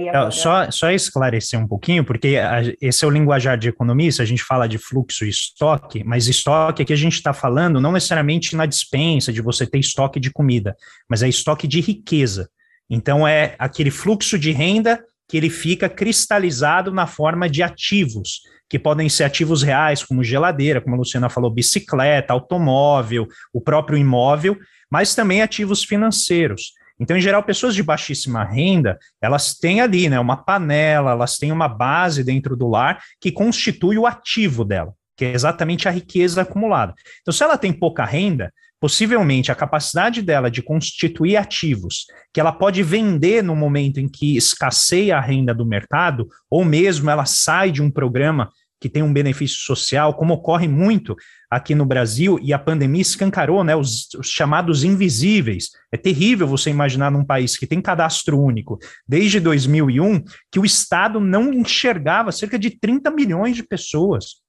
Agora... 0.09 0.31
só, 0.31 0.71
só 0.71 0.91
esclarecer 0.91 1.59
um 1.59 1.67
pouquinho, 1.67 2.03
porque 2.03 2.37
a, 2.37 2.61
esse 2.81 3.03
é 3.03 3.07
o 3.07 3.11
linguajar 3.11 3.57
de 3.57 3.69
economista, 3.69 4.23
a 4.23 4.25
gente 4.25 4.43
fala 4.43 4.67
de 4.67 4.77
fluxo 4.77 5.25
e 5.25 5.29
estoque, 5.29 6.03
mas 6.03 6.27
estoque 6.27 6.83
aqui 6.83 6.93
a 6.93 6.97
gente 6.97 7.15
está 7.15 7.33
falando 7.33 7.81
não 7.81 7.91
necessariamente 7.91 8.55
na 8.55 8.65
dispensa, 8.65 9.33
de 9.33 9.41
você 9.41 9.67
ter 9.67 9.79
estoque 9.79 10.19
de 10.19 10.31
comida, 10.31 10.75
mas 11.09 11.23
é 11.23 11.27
estoque 11.27 11.67
de 11.67 11.81
riqueza. 11.81 12.49
Então 12.89 13.27
é 13.27 13.55
aquele 13.59 13.91
fluxo 13.91 14.37
de 14.39 14.51
renda 14.51 15.03
que 15.27 15.37
ele 15.37 15.49
fica 15.49 15.89
cristalizado 15.89 16.91
na 16.91 17.07
forma 17.07 17.49
de 17.49 17.63
ativos, 17.63 18.41
que 18.69 18.79
podem 18.79 19.09
ser 19.09 19.23
ativos 19.23 19.63
reais, 19.63 20.03
como 20.03 20.23
geladeira, 20.23 20.81
como 20.81 20.95
a 20.95 20.99
Luciana 20.99 21.29
falou, 21.29 21.51
bicicleta, 21.51 22.33
automóvel, 22.33 23.27
o 23.53 23.59
próprio 23.59 23.97
imóvel, 23.97 24.57
mas 24.89 25.15
também 25.15 25.41
ativos 25.41 25.83
financeiros. 25.83 26.73
Então, 26.99 27.17
em 27.17 27.21
geral, 27.21 27.43
pessoas 27.43 27.75
de 27.75 27.83
baixíssima 27.83 28.43
renda, 28.43 28.97
elas 29.21 29.53
têm 29.53 29.81
ali, 29.81 30.09
né, 30.09 30.19
uma 30.19 30.37
panela, 30.37 31.11
elas 31.11 31.37
têm 31.37 31.51
uma 31.51 31.67
base 31.67 32.23
dentro 32.23 32.55
do 32.55 32.67
lar 32.67 33.01
que 33.19 33.31
constitui 33.31 33.97
o 33.97 34.07
ativo 34.07 34.63
dela, 34.63 34.93
que 35.17 35.25
é 35.25 35.33
exatamente 35.33 35.87
a 35.87 35.91
riqueza 35.91 36.41
acumulada. 36.41 36.93
Então, 37.21 37.33
se 37.33 37.43
ela 37.43 37.57
tem 37.57 37.73
pouca 37.73 38.05
renda, 38.05 38.51
possivelmente 38.79 39.51
a 39.51 39.55
capacidade 39.55 40.21
dela 40.21 40.49
de 40.51 40.61
constituir 40.61 41.37
ativos 41.37 42.05
que 42.33 42.39
ela 42.39 42.51
pode 42.51 42.83
vender 42.83 43.41
no 43.41 43.55
momento 43.55 43.99
em 43.99 44.07
que 44.07 44.37
escasseia 44.37 45.17
a 45.17 45.21
renda 45.21 45.53
do 45.53 45.65
mercado, 45.65 46.27
ou 46.49 46.63
mesmo 46.63 47.09
ela 47.09 47.25
sai 47.25 47.71
de 47.71 47.81
um 47.81 47.89
programa 47.89 48.51
que 48.79 48.89
tem 48.89 49.01
um 49.01 49.13
benefício 49.13 49.57
social, 49.57 50.13
como 50.13 50.33
ocorre 50.33 50.67
muito 50.67 51.15
aqui 51.49 51.73
no 51.73 51.85
Brasil, 51.85 52.37
e 52.41 52.53
a 52.53 52.59
pandemia 52.59 53.01
escancarou 53.01 53.63
né, 53.63 53.75
os, 53.75 54.09
os, 54.13 54.29
chamados 54.29 54.83
invisíveis. 54.83 55.69
É 55.91 55.97
terrível 55.97 56.47
você 56.47 56.69
imaginar 56.69 57.11
num 57.11 57.23
país 57.23 57.57
que 57.57 57.67
tem 57.67 57.81
cadastro 57.81 58.39
único 58.39 58.77
desde 59.07 59.39
2001 59.39 60.23
que 60.51 60.59
o 60.59 60.65
Estado 60.65 61.19
não 61.19 61.53
enxergava 61.53 62.31
cerca 62.31 62.59
de 62.59 62.71
30 62.71 63.09
milhões 63.11 63.55
de 63.55 63.63
pessoas. 63.63 64.43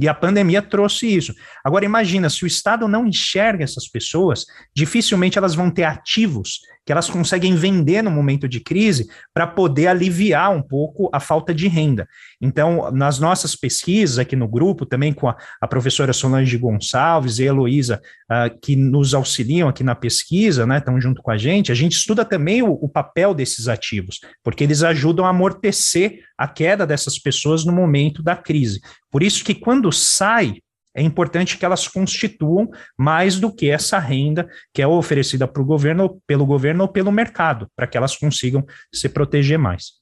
E 0.00 0.06
a 0.08 0.14
pandemia 0.14 0.62
trouxe 0.62 1.12
isso. 1.12 1.34
Agora, 1.64 1.84
imagina, 1.84 2.30
se 2.30 2.44
o 2.44 2.46
Estado 2.46 2.86
não 2.86 3.04
enxerga 3.04 3.64
essas 3.64 3.88
pessoas, 3.88 4.44
dificilmente 4.74 5.36
elas 5.36 5.56
vão 5.56 5.70
ter 5.70 5.82
ativos 5.82 6.60
que 6.88 6.92
elas 6.92 7.10
conseguem 7.10 7.54
vender 7.54 8.00
no 8.00 8.10
momento 8.10 8.48
de 8.48 8.60
crise 8.60 9.10
para 9.34 9.46
poder 9.46 9.88
aliviar 9.88 10.50
um 10.56 10.62
pouco 10.62 11.10
a 11.12 11.20
falta 11.20 11.54
de 11.54 11.68
renda. 11.68 12.08
Então, 12.40 12.90
nas 12.90 13.18
nossas 13.18 13.54
pesquisas 13.54 14.18
aqui 14.18 14.34
no 14.34 14.48
grupo, 14.48 14.86
também 14.86 15.12
com 15.12 15.28
a, 15.28 15.36
a 15.60 15.68
professora 15.68 16.14
Solange 16.14 16.56
Gonçalves 16.56 17.40
e 17.40 17.42
a 17.42 17.48
Heloísa, 17.48 18.00
uh, 18.32 18.58
que 18.62 18.74
nos 18.74 19.12
auxiliam 19.12 19.68
aqui 19.68 19.84
na 19.84 19.94
pesquisa, 19.94 20.64
né, 20.64 20.78
estão 20.78 20.98
junto 20.98 21.20
com 21.20 21.30
a 21.30 21.36
gente, 21.36 21.70
a 21.70 21.74
gente 21.74 21.92
estuda 21.92 22.24
também 22.24 22.62
o, 22.62 22.72
o 22.72 22.88
papel 22.88 23.34
desses 23.34 23.68
ativos, 23.68 24.20
porque 24.42 24.64
eles 24.64 24.82
ajudam 24.82 25.26
a 25.26 25.28
amortecer 25.28 26.20
a 26.38 26.48
queda 26.48 26.86
dessas 26.86 27.18
pessoas 27.18 27.66
no 27.66 27.72
momento 27.72 28.22
da 28.22 28.34
crise. 28.34 28.80
Por 29.10 29.22
isso 29.22 29.44
que 29.44 29.54
quando 29.54 29.92
sai 29.92 30.54
é 30.98 31.02
importante 31.02 31.56
que 31.56 31.64
elas 31.64 31.86
constituam 31.86 32.68
mais 32.96 33.38
do 33.38 33.54
que 33.54 33.70
essa 33.70 33.98
renda 33.98 34.48
que 34.74 34.82
é 34.82 34.86
oferecida 34.86 35.46
para 35.46 35.62
o 35.62 35.64
governo, 35.64 36.20
pelo 36.26 36.44
governo 36.44 36.82
ou 36.82 36.88
pelo 36.88 37.12
mercado, 37.12 37.68
para 37.76 37.86
que 37.86 37.96
elas 37.96 38.16
consigam 38.16 38.64
se 38.92 39.08
proteger 39.08 39.58
mais. 39.58 39.92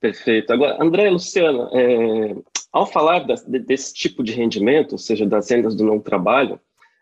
Perfeito. 0.00 0.52
Agora, 0.52 0.76
André 0.80 1.10
Luciana, 1.10 1.68
é, 1.72 2.36
ao 2.72 2.86
falar 2.86 3.20
da, 3.20 3.34
desse 3.46 3.94
tipo 3.94 4.22
de 4.22 4.32
rendimento, 4.32 4.92
ou 4.92 4.98
seja, 4.98 5.26
das 5.26 5.50
rendas 5.50 5.74
do 5.74 5.84
não 5.84 5.98
trabalho, 5.98 6.60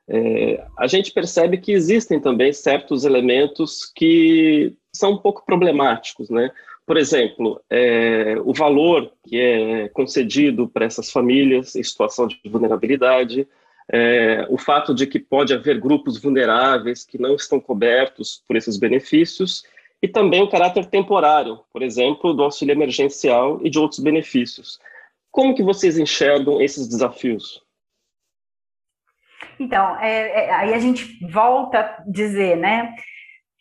é, 0.09 0.65
a 0.79 0.87
gente 0.87 1.13
percebe 1.13 1.59
que 1.59 1.73
existem 1.73 2.21
também 2.21 2.53
certos 2.53 3.05
elementos 3.05 3.91
que 3.95 4.75
são 4.95 5.13
um 5.13 5.19
pouco 5.19 5.45
problemáticos, 5.45 6.31
né? 6.31 6.51
Por 6.87 6.97
exemplo, 6.97 7.61
é, 7.69 8.37
o 8.45 8.55
valor 8.55 9.12
que 9.25 9.40
é 9.40 9.88
concedido 9.88 10.69
para 10.69 10.85
essas 10.85 11.11
famílias 11.11 11.75
em 11.75 11.83
situação 11.83 12.28
de 12.28 12.40
vulnerabilidade, 12.47 13.47
é, 13.93 14.47
o 14.49 14.57
fato 14.57 14.95
de 14.95 15.07
que 15.07 15.19
pode 15.19 15.52
haver 15.52 15.81
grupos 15.81 16.21
vulneráveis 16.21 17.05
que 17.05 17.21
não 17.21 17.35
estão 17.35 17.59
cobertos 17.59 18.43
por 18.47 18.57
esses 18.57 18.76
benefícios, 18.76 19.64
e 20.00 20.07
também 20.07 20.43
o 20.43 20.49
caráter 20.49 20.87
temporário, 20.87 21.61
por 21.73 21.83
exemplo, 21.83 22.33
do 22.33 22.45
auxílio 22.45 22.73
emergencial 22.73 23.59
e 23.62 23.71
de 23.71 23.78
outros 23.78 24.00
benefícios. 24.00 24.78
Como 25.31 25.55
que 25.55 25.62
vocês 25.62 25.99
enxergam 25.99 26.61
esses 26.61 26.87
desafios? 26.87 27.62
Então, 29.59 29.99
é, 29.99 30.47
é, 30.47 30.55
aí 30.55 30.75
a 30.75 30.78
gente 30.78 31.19
volta 31.26 31.81
a 31.81 32.05
dizer, 32.07 32.57
né? 32.57 32.95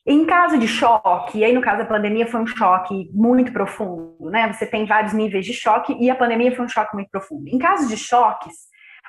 Em 0.07 0.23
caso 0.25 0.59
de 0.59 0.67
choque, 0.67 1.39
e 1.39 1.43
aí 1.43 1.51
no 1.51 1.61
caso 1.61 1.79
da 1.79 1.85
pandemia 1.85 2.27
foi 2.27 2.39
um 2.39 2.45
choque 2.45 3.09
muito 3.11 3.51
profundo, 3.51 4.29
né? 4.29 4.53
Você 4.53 4.65
tem 4.67 4.85
vários 4.85 5.13
níveis 5.13 5.43
de 5.43 5.53
choque 5.53 5.97
e 5.99 6.11
a 6.11 6.15
pandemia 6.15 6.55
foi 6.55 6.65
um 6.65 6.69
choque 6.69 6.93
muito 6.93 7.09
profundo. 7.09 7.47
Em 7.47 7.57
caso 7.57 7.87
de 7.87 7.97
choques, 7.97 8.53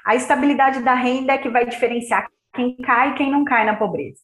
a 0.07 0.15
estabilidade 0.15 0.83
da 0.83 0.95
renda 0.95 1.35
é 1.35 1.39
que 1.39 1.51
vai 1.51 1.67
diferenciar 1.67 2.27
quem 2.55 2.77
cai 2.77 3.11
e 3.11 3.15
quem 3.15 3.31
não 3.31 3.45
cai 3.45 3.67
na 3.67 3.77
pobreza. 3.77 4.21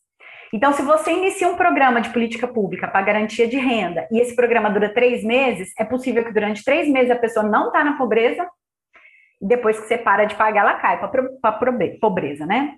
Então, 0.50 0.72
se 0.72 0.82
você 0.82 1.12
inicia 1.12 1.48
um 1.48 1.56
programa 1.56 2.00
de 2.00 2.10
política 2.10 2.48
pública 2.48 2.88
para 2.88 3.02
garantia 3.02 3.46
de 3.46 3.58
renda 3.58 4.06
e 4.10 4.20
esse 4.20 4.34
programa 4.34 4.70
dura 4.70 4.92
três 4.92 5.22
meses, 5.22 5.72
é 5.78 5.84
possível 5.84 6.24
que 6.24 6.32
durante 6.32 6.64
três 6.64 6.88
meses 6.88 7.10
a 7.10 7.16
pessoa 7.16 7.44
não 7.44 7.66
está 7.66 7.84
na 7.84 7.98
pobreza 7.98 8.46
e 9.40 9.46
depois 9.46 9.78
que 9.78 9.86
você 9.86 9.98
para 9.98 10.24
de 10.24 10.34
pagar, 10.36 10.60
ela 10.60 10.74
cai 10.74 10.98
para 10.98 11.28
a 11.42 11.52
pobreza, 12.00 12.46
né? 12.46 12.76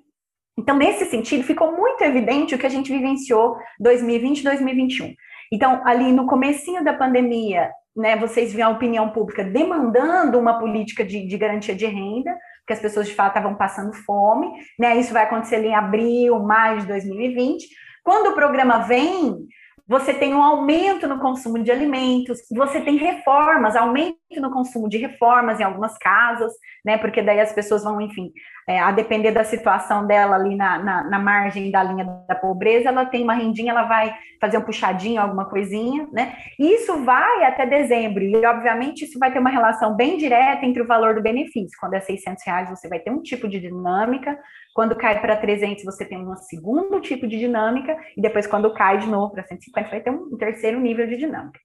Então, 0.59 0.77
nesse 0.77 1.07
sentido, 1.07 1.43
ficou 1.45 1.77
muito 1.77 2.03
evidente 2.03 2.55
o 2.55 2.59
que 2.59 2.67
a 2.67 2.71
gente 2.71 2.93
vivenciou 2.93 3.57
2020 3.81 4.41
e 4.41 4.45
2021. 4.45 5.15
Então, 5.53 5.83
ali 5.85 6.13
no 6.13 6.27
comecinho 6.27 6.85
da 6.85 6.93
pandemia, 6.93 7.71
né, 7.97 8.17
vocês 8.17 8.53
viram 8.53 8.69
a 8.69 8.73
opinião 8.73 9.11
pública 9.11 9.45
demandando 9.45 10.39
uma 10.39 10.59
política 10.59 11.05
de, 11.05 11.27
de 11.27 11.37
garantia 11.37 11.75
de 11.75 11.87
renda, 11.87 12.37
porque 12.61 12.73
as 12.73 12.81
pessoas 12.81 13.07
de 13.07 13.15
fato 13.15 13.37
estavam 13.37 13.57
passando 13.57 13.93
fome, 13.93 14.51
né? 14.79 14.97
Isso 14.97 15.13
vai 15.13 15.25
acontecer 15.25 15.63
em 15.65 15.75
abril, 15.75 16.39
maio 16.41 16.81
de 16.81 16.87
2020. 16.87 17.67
Quando 18.03 18.31
o 18.31 18.35
programa 18.35 18.79
vem, 18.79 19.47
você 19.87 20.15
tem 20.15 20.35
um 20.35 20.43
aumento 20.43 21.07
no 21.07 21.21
consumo 21.21 21.63
de 21.63 21.71
alimentos, 21.71 22.39
você 22.51 22.81
tem 22.81 22.97
reformas, 22.97 23.77
aumento 23.77 24.17
no 24.41 24.51
consumo 24.51 24.89
de 24.89 24.99
reformas 24.99 25.61
em 25.61 25.65
algumas 25.65 25.97
casas, 25.99 26.53
né? 26.85 26.99
Porque 26.99 27.23
daí 27.23 27.41
as 27.41 27.53
pessoas 27.53 27.83
vão, 27.83 28.01
enfim, 28.01 28.33
é, 28.69 28.79
a 28.79 28.91
depender 28.91 29.31
da 29.31 29.45
situação 29.45 30.07
dela 30.07 30.37
ali 30.37 30.57
na, 30.57 30.79
na, 30.79 31.05
na, 31.05 31.19
margem 31.19 31.71
da 31.71 31.83
linha 31.83 32.05
da 32.27 32.35
pobreza, 32.35 32.89
ela 32.89 33.05
tem 33.05 33.23
uma 33.23 33.35
rendinha, 33.35 33.73
ela 33.73 33.85
vai 33.85 34.15
fazer 34.41 34.59
um 34.59 34.63
puxadinho, 34.63 35.21
alguma 35.21 35.45
coisinha, 35.45 36.09
né? 36.13 36.37
E 36.59 36.75
isso 36.75 37.05
vai 37.05 37.45
até 37.45 37.67
dezembro, 37.67 38.23
e 38.23 38.45
obviamente 38.47 39.05
isso 39.05 39.19
vai 39.19 39.33
ter 39.33 39.39
uma 39.39 39.51
relação 39.51 39.95
bem 39.95 40.17
direta 40.17 40.65
entre 40.65 40.83
o 40.83 40.87
valor 40.87 41.15
do 41.15 41.23
benefício. 41.23 41.79
Quando 41.79 41.95
é 41.95 42.01
600 42.01 42.45
reais, 42.45 42.71
você 42.71 42.89
vai 42.89 42.99
ter 42.99 43.11
um 43.11 43.23
tipo 43.23 43.49
de 43.49 43.61
dinâmica, 43.61 44.39
quando 44.75 44.97
cai 44.97 45.21
para 45.21 45.37
300, 45.37 45.85
você 45.85 46.05
tem 46.05 46.19
um 46.19 46.37
segundo 46.37 47.01
tipo 47.01 47.27
de 47.27 47.39
dinâmica, 47.39 47.97
e 48.17 48.21
depois 48.21 48.47
quando 48.47 48.73
cai 48.75 48.99
de 48.99 49.07
novo 49.07 49.33
para 49.33 49.45
150, 49.45 49.91
vai 49.91 50.01
ter 50.01 50.11
um 50.11 50.37
terceiro 50.37 50.81
nível 50.81 51.07
de 51.07 51.17
dinâmica. 51.17 51.61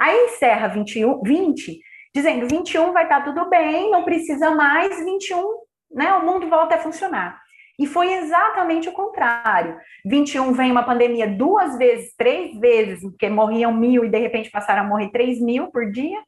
Aí 0.00 0.26
encerra 0.26 0.68
21, 0.68 1.22
20, 1.22 1.80
dizendo 2.14 2.46
21 2.48 2.92
vai 2.92 3.04
estar 3.04 3.20
tá 3.20 3.24
tudo 3.24 3.48
bem, 3.48 3.90
não 3.90 4.04
precisa 4.04 4.50
mais, 4.52 5.04
21 5.04 5.64
né, 5.94 6.12
o 6.14 6.24
mundo 6.24 6.48
volta 6.48 6.74
a 6.74 6.78
funcionar. 6.78 7.40
E 7.78 7.86
foi 7.86 8.12
exatamente 8.12 8.88
o 8.88 8.92
contrário. 8.92 9.76
21 10.04 10.52
vem 10.52 10.70
uma 10.70 10.84
pandemia 10.84 11.26
duas 11.26 11.76
vezes, 11.76 12.14
três 12.16 12.58
vezes, 12.58 13.02
porque 13.02 13.28
morriam 13.28 13.72
mil 13.72 14.04
e 14.04 14.08
de 14.08 14.18
repente 14.18 14.50
passaram 14.50 14.82
a 14.82 14.86
morrer 14.86 15.10
três 15.10 15.40
mil 15.40 15.68
por 15.68 15.90
dia. 15.90 16.18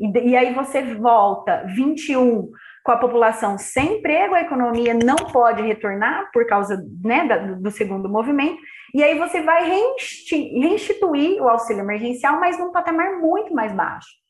E, 0.00 0.30
e 0.30 0.36
aí 0.36 0.54
você 0.54 0.82
volta 0.94 1.64
21 1.74 2.50
com 2.82 2.92
a 2.92 2.96
população 2.96 3.56
sem 3.58 3.98
emprego, 3.98 4.34
a 4.34 4.42
economia 4.42 4.94
não 4.94 5.16
pode 5.16 5.62
retornar 5.62 6.30
por 6.32 6.46
causa 6.46 6.82
né, 7.02 7.26
do, 7.38 7.62
do 7.62 7.70
segundo 7.70 8.08
movimento. 8.08 8.60
E 8.94 9.02
aí 9.02 9.18
você 9.18 9.42
vai 9.42 9.68
reinstituir 9.68 11.42
o 11.42 11.48
auxílio 11.48 11.82
emergencial, 11.82 12.40
mas 12.40 12.58
num 12.58 12.72
patamar 12.72 13.20
muito 13.20 13.54
mais 13.54 13.72
baixo. 13.72 14.23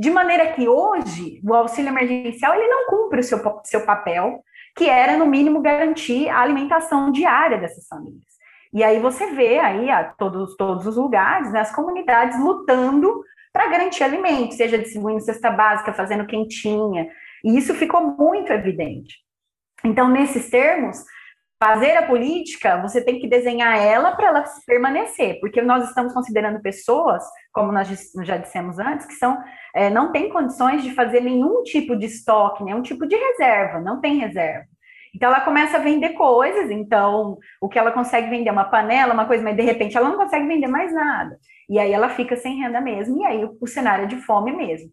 De 0.00 0.10
maneira 0.10 0.54
que 0.54 0.66
hoje 0.66 1.42
o 1.44 1.52
auxílio 1.52 1.90
emergencial 1.90 2.54
ele 2.54 2.66
não 2.68 2.86
cumpre 2.86 3.20
o 3.20 3.22
seu, 3.22 3.38
seu 3.64 3.84
papel, 3.84 4.42
que 4.74 4.88
era, 4.88 5.18
no 5.18 5.26
mínimo, 5.26 5.60
garantir 5.60 6.26
a 6.30 6.40
alimentação 6.40 7.12
diária 7.12 7.58
dessas 7.58 7.86
famílias. 7.86 8.24
E 8.72 8.82
aí 8.82 8.98
você 8.98 9.26
vê 9.32 9.58
aí 9.58 9.90
a 9.90 10.04
todos, 10.04 10.56
todos 10.56 10.86
os 10.86 10.96
lugares, 10.96 11.52
né, 11.52 11.60
as 11.60 11.74
comunidades 11.74 12.40
lutando 12.40 13.22
para 13.52 13.68
garantir 13.68 14.02
alimentos, 14.02 14.56
seja 14.56 14.78
distribuindo 14.78 15.20
cesta 15.20 15.50
básica, 15.50 15.92
fazendo 15.92 16.26
quentinha, 16.26 17.06
e 17.44 17.58
isso 17.58 17.74
ficou 17.74 18.00
muito 18.16 18.50
evidente. 18.54 19.18
Então, 19.84 20.08
nesses 20.08 20.48
termos, 20.48 21.04
fazer 21.62 21.94
a 21.98 22.06
política, 22.06 22.80
você 22.80 23.04
tem 23.04 23.20
que 23.20 23.28
desenhar 23.28 23.76
ela 23.76 24.12
para 24.12 24.28
ela 24.28 24.44
permanecer, 24.66 25.38
porque 25.40 25.60
nós 25.60 25.86
estamos 25.86 26.14
considerando 26.14 26.62
pessoas, 26.62 27.22
como 27.52 27.70
nós 27.70 27.86
já 28.24 28.38
dissemos 28.38 28.78
antes, 28.78 29.04
que 29.04 29.14
são 29.14 29.38
é, 29.74 29.90
não 29.90 30.10
têm 30.10 30.30
condições 30.30 30.82
de 30.82 30.94
fazer 30.94 31.20
nenhum 31.20 31.62
tipo 31.62 31.94
de 31.96 32.06
estoque, 32.06 32.64
nenhum 32.64 32.80
tipo 32.80 33.06
de 33.06 33.14
reserva, 33.14 33.78
não 33.78 34.00
tem 34.00 34.16
reserva. 34.16 34.64
Então 35.14 35.28
ela 35.28 35.42
começa 35.42 35.76
a 35.76 35.80
vender 35.80 36.10
coisas, 36.10 36.70
então 36.70 37.36
o 37.60 37.68
que 37.68 37.78
ela 37.78 37.92
consegue 37.92 38.30
vender 38.30 38.48
é 38.48 38.52
uma 38.52 38.64
panela, 38.64 39.12
uma 39.12 39.26
coisa, 39.26 39.44
mas 39.44 39.56
de 39.56 39.62
repente 39.62 39.96
ela 39.96 40.08
não 40.08 40.16
consegue 40.16 40.46
vender 40.46 40.68
mais 40.68 40.94
nada. 40.94 41.38
E 41.68 41.78
aí 41.78 41.92
ela 41.92 42.08
fica 42.08 42.36
sem 42.36 42.56
renda 42.56 42.80
mesmo, 42.80 43.20
e 43.20 43.24
aí 43.24 43.44
o, 43.44 43.56
o 43.60 43.66
cenário 43.66 44.04
é 44.04 44.08
de 44.08 44.16
fome 44.16 44.52
mesmo. 44.52 44.90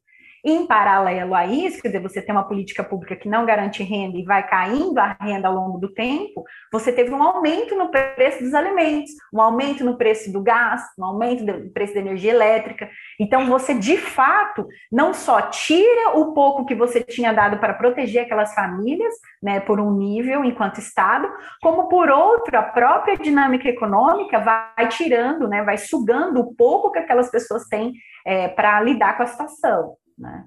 Em 0.49 0.65
paralelo 0.65 1.35
a 1.35 1.45
isso, 1.45 1.81
quer 1.81 1.89
dizer, 1.89 2.01
você 2.01 2.21
tem 2.21 2.33
uma 2.33 2.47
política 2.47 2.81
pública 2.81 3.17
que 3.17 3.27
não 3.27 3.45
garante 3.45 3.83
renda 3.83 4.17
e 4.17 4.23
vai 4.23 4.47
caindo 4.47 4.97
a 4.97 5.11
renda 5.19 5.49
ao 5.49 5.53
longo 5.53 5.77
do 5.77 5.93
tempo, 5.93 6.41
você 6.71 6.89
teve 6.89 7.13
um 7.13 7.21
aumento 7.21 7.75
no 7.75 7.91
preço 7.91 8.41
dos 8.41 8.53
alimentos, 8.53 9.11
um 9.33 9.41
aumento 9.41 9.83
no 9.83 9.97
preço 9.97 10.31
do 10.31 10.41
gás, 10.41 10.81
um 10.97 11.03
aumento 11.03 11.43
no 11.43 11.69
preço 11.71 11.95
da 11.95 11.99
energia 11.99 12.31
elétrica. 12.31 12.89
Então, 13.19 13.45
você, 13.47 13.73
de 13.73 13.97
fato, 13.97 14.65
não 14.89 15.13
só 15.13 15.41
tira 15.41 16.17
o 16.17 16.33
pouco 16.33 16.65
que 16.65 16.75
você 16.75 17.03
tinha 17.03 17.33
dado 17.33 17.57
para 17.57 17.73
proteger 17.73 18.23
aquelas 18.23 18.53
famílias, 18.53 19.13
né, 19.43 19.59
por 19.59 19.81
um 19.81 19.91
nível 19.97 20.45
enquanto 20.45 20.79
Estado, 20.79 21.29
como 21.61 21.89
por 21.89 22.09
outro, 22.09 22.57
a 22.57 22.63
própria 22.63 23.17
dinâmica 23.17 23.67
econômica 23.67 24.39
vai 24.39 24.87
tirando, 24.87 25.45
né, 25.45 25.61
vai 25.61 25.77
sugando 25.77 26.39
o 26.39 26.55
pouco 26.55 26.89
que 26.89 26.99
aquelas 26.99 27.29
pessoas 27.29 27.65
têm 27.67 27.91
é, 28.25 28.47
para 28.47 28.79
lidar 28.79 29.17
com 29.17 29.23
a 29.23 29.27
situação. 29.27 29.97
Né? 30.17 30.45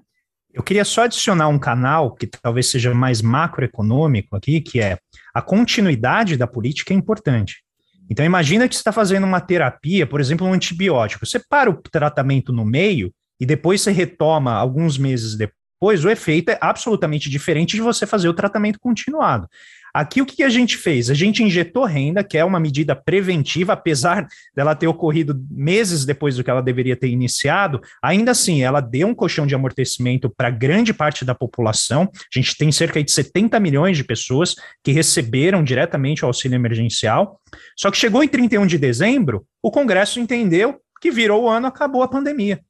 Eu 0.53 0.63
queria 0.63 0.85
só 0.85 1.05
adicionar 1.05 1.49
um 1.49 1.59
canal 1.59 2.15
que 2.15 2.27
talvez 2.27 2.71
seja 2.71 2.93
mais 2.93 3.23
macroeconômico 3.23 4.35
aqui, 4.35 4.61
que 4.61 4.81
é 4.81 4.99
a 5.33 5.41
continuidade 5.41 6.37
da 6.37 6.47
política 6.47 6.93
é 6.93 6.97
importante. 6.97 7.63
Então 8.11 8.27
imagina 8.27 8.69
que 8.69 8.75
você 8.75 8.81
está 8.81 8.91
fazendo 8.91 9.25
uma 9.25 9.41
terapia, 9.41 10.05
por 10.07 10.21
exemplo, 10.21 10.47
um 10.47 10.53
antibiótico. 10.53 11.25
Você 11.25 11.39
para 11.39 11.71
o 11.71 11.81
tratamento 11.81 12.53
no 12.53 12.65
meio 12.65 13.13
e 13.39 13.47
depois 13.47 13.81
você 13.81 13.93
retoma 13.93 14.53
alguns 14.53 14.99
meses 14.99 15.37
depois, 15.37 16.05
o 16.05 16.11
efeito 16.11 16.51
é 16.51 16.59
absolutamente 16.61 17.31
diferente 17.31 17.77
de 17.77 17.81
você 17.81 18.07
fazer 18.07 18.29
o 18.29 18.35
tratamento 18.35 18.81
continuado. 18.81 19.49
Aqui 19.93 20.23
o 20.23 20.27
que 20.27 20.43
a 20.43 20.49
gente 20.49 20.77
fez? 20.77 21.11
A 21.11 21.15
gente 21.15 21.43
injetou 21.43 21.85
renda, 21.85 22.23
que 22.23 22.39
é 22.39 22.45
uma 22.45 22.61
medida 22.61 22.95
preventiva, 22.95 23.73
apesar 23.73 24.27
dela 24.55 24.75
ter 24.75 24.87
ocorrido 24.87 25.39
meses 25.51 26.05
depois 26.05 26.37
do 26.37 26.45
que 26.45 26.51
ela 26.51 26.63
deveria 26.63 26.97
ter 26.97 27.09
iniciado, 27.09 27.81
ainda 28.03 28.31
assim 28.31 28.63
ela 28.63 28.81
deu 28.81 29.09
um 29.09 29.15
colchão 29.15 29.47
de 29.47 29.55
amortecimento 29.55 30.31
para 30.31 30.51
grande 30.51 30.93
parte 30.93 31.25
da 31.25 31.35
população. 31.35 32.11
A 32.15 32.39
gente 32.39 32.57
tem 32.57 32.71
cerca 32.71 33.03
de 33.03 33.11
70 33.11 33.59
milhões 33.59 33.97
de 33.97 34.05
pessoas 34.05 34.55
que 34.83 34.93
receberam 34.93 35.63
diretamente 35.65 36.25
o 36.25 36.27
auxílio 36.27 36.57
emergencial. 36.57 37.41
Só 37.77 37.91
que 37.91 37.97
chegou 37.97 38.23
em 38.23 38.29
31 38.29 38.67
de 38.67 38.79
dezembro, 38.79 39.45
o 39.63 39.71
Congresso 39.71 40.21
entendeu 40.21 40.81
que 41.01 41.11
virou 41.11 41.45
o 41.45 41.49
ano, 41.49 41.67
acabou 41.67 42.03
a 42.03 42.09
pandemia 42.09 42.61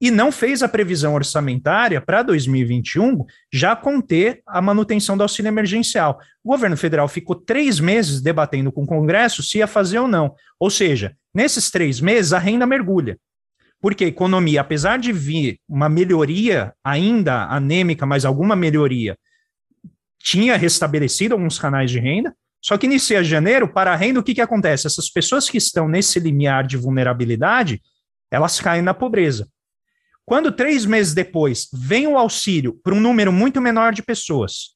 e 0.00 0.10
não 0.10 0.30
fez 0.30 0.62
a 0.62 0.68
previsão 0.68 1.14
orçamentária 1.14 2.00
para 2.00 2.22
2021 2.22 3.24
já 3.52 3.74
conter 3.74 4.40
a 4.46 4.62
manutenção 4.62 5.16
do 5.16 5.22
auxílio 5.22 5.48
emergencial. 5.48 6.20
O 6.42 6.50
governo 6.50 6.76
federal 6.76 7.08
ficou 7.08 7.34
três 7.34 7.80
meses 7.80 8.20
debatendo 8.20 8.70
com 8.70 8.84
o 8.84 8.86
Congresso 8.86 9.42
se 9.42 9.58
ia 9.58 9.66
fazer 9.66 9.98
ou 9.98 10.06
não. 10.06 10.34
Ou 10.58 10.70
seja, 10.70 11.16
nesses 11.34 11.70
três 11.70 12.00
meses 12.00 12.32
a 12.32 12.38
renda 12.38 12.66
mergulha. 12.66 13.18
Porque 13.80 14.04
a 14.04 14.08
economia, 14.08 14.60
apesar 14.60 14.98
de 14.98 15.12
vir 15.12 15.58
uma 15.68 15.88
melhoria, 15.88 16.72
ainda 16.82 17.44
anêmica, 17.44 18.04
mas 18.06 18.24
alguma 18.24 18.56
melhoria, 18.56 19.16
tinha 20.18 20.56
restabelecido 20.56 21.34
alguns 21.34 21.58
canais 21.58 21.90
de 21.90 22.00
renda, 22.00 22.34
só 22.60 22.76
que 22.76 22.86
inicia 22.86 23.22
janeiro, 23.22 23.68
para 23.72 23.92
a 23.92 23.96
renda, 23.96 24.18
o 24.18 24.22
que, 24.22 24.34
que 24.34 24.40
acontece? 24.40 24.86
Essas 24.86 25.08
pessoas 25.08 25.48
que 25.48 25.58
estão 25.58 25.88
nesse 25.88 26.18
limiar 26.18 26.66
de 26.66 26.76
vulnerabilidade, 26.76 27.80
elas 28.30 28.60
caem 28.60 28.82
na 28.82 28.92
pobreza. 28.92 29.48
Quando 30.28 30.52
três 30.52 30.84
meses 30.84 31.14
depois 31.14 31.68
vem 31.72 32.06
o 32.06 32.18
auxílio 32.18 32.78
para 32.84 32.94
um 32.94 33.00
número 33.00 33.32
muito 33.32 33.62
menor 33.62 33.94
de 33.94 34.02
pessoas 34.02 34.74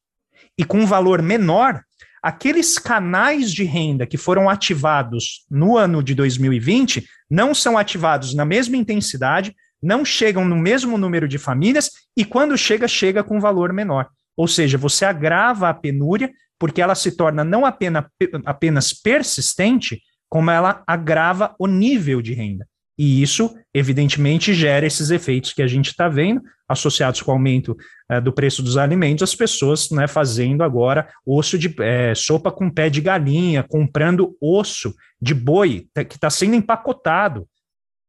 e 0.56 0.64
com 0.64 0.78
um 0.78 0.87
valor 0.87 1.21
menor, 1.21 1.82
aqueles 2.23 2.78
canais 2.78 3.52
de 3.52 3.62
renda 3.62 4.06
que 4.06 4.16
foram 4.16 4.49
ativados 4.49 5.44
no 5.50 5.76
ano 5.76 6.02
de 6.02 6.14
2020 6.14 7.06
não 7.30 7.54
são 7.54 7.76
ativados 7.76 8.35
na 8.35 8.47
mesma 8.47 8.78
intensidade, 8.78 9.54
não 9.82 10.06
chegam 10.06 10.47
no 10.47 10.56
mesmo 10.56 10.97
número 10.97 11.28
de 11.28 11.36
famílias 11.36 11.91
e 12.17 12.25
quando 12.25 12.56
chega, 12.56 12.88
chega 12.88 13.23
com 13.23 13.38
valor 13.38 13.75
menor. 13.75 14.08
Ou 14.34 14.49
seja, 14.49 14.78
você 14.78 15.04
agrava 15.04 15.69
a 15.69 15.75
penúria 15.75 16.32
porque 16.58 16.80
ela 16.80 16.95
se 16.95 17.15
torna 17.15 17.45
não 17.45 17.67
apenas, 17.67 18.06
apenas 18.47 18.95
persistente, 18.95 20.00
como 20.30 20.50
ela 20.50 20.82
agrava 20.86 21.54
o 21.58 21.67
nível 21.67 22.23
de 22.23 22.32
renda. 22.32 22.67
E 22.99 23.23
isso, 23.23 23.55
evidentemente, 23.73 24.52
gera 24.52 24.87
esses 24.87 25.11
efeitos 25.11 25.52
que 25.52 25.63
a 25.63 25.67
gente 25.67 25.89
está 25.89 26.09
vendo, 26.09 26.43
associados 26.69 27.23
com 27.23 27.31
o 27.31 27.35
aumento 27.35 27.76
é, 28.11 28.21
do 28.21 28.33
preço 28.33 28.63
dos 28.63 28.76
alimentos, 28.76 29.23
as 29.23 29.35
pessoas 29.35 29.91
né, 29.91 30.07
fazendo 30.07 30.63
agora 30.63 31.09
osso 31.25 31.59
de 31.59 31.75
é, 31.81 32.15
sopa 32.15 32.50
com 32.50 32.71
pé 32.71 32.91
de 32.91 33.00
galinha, 33.00 33.63
comprando 33.63 34.37
osso 34.41 34.95
de 35.21 35.35
boi 35.35 35.87
tá, 35.93 36.05
que 36.05 36.17
está 36.17 36.31
sendo 36.31 36.55
empacotado. 36.55 37.47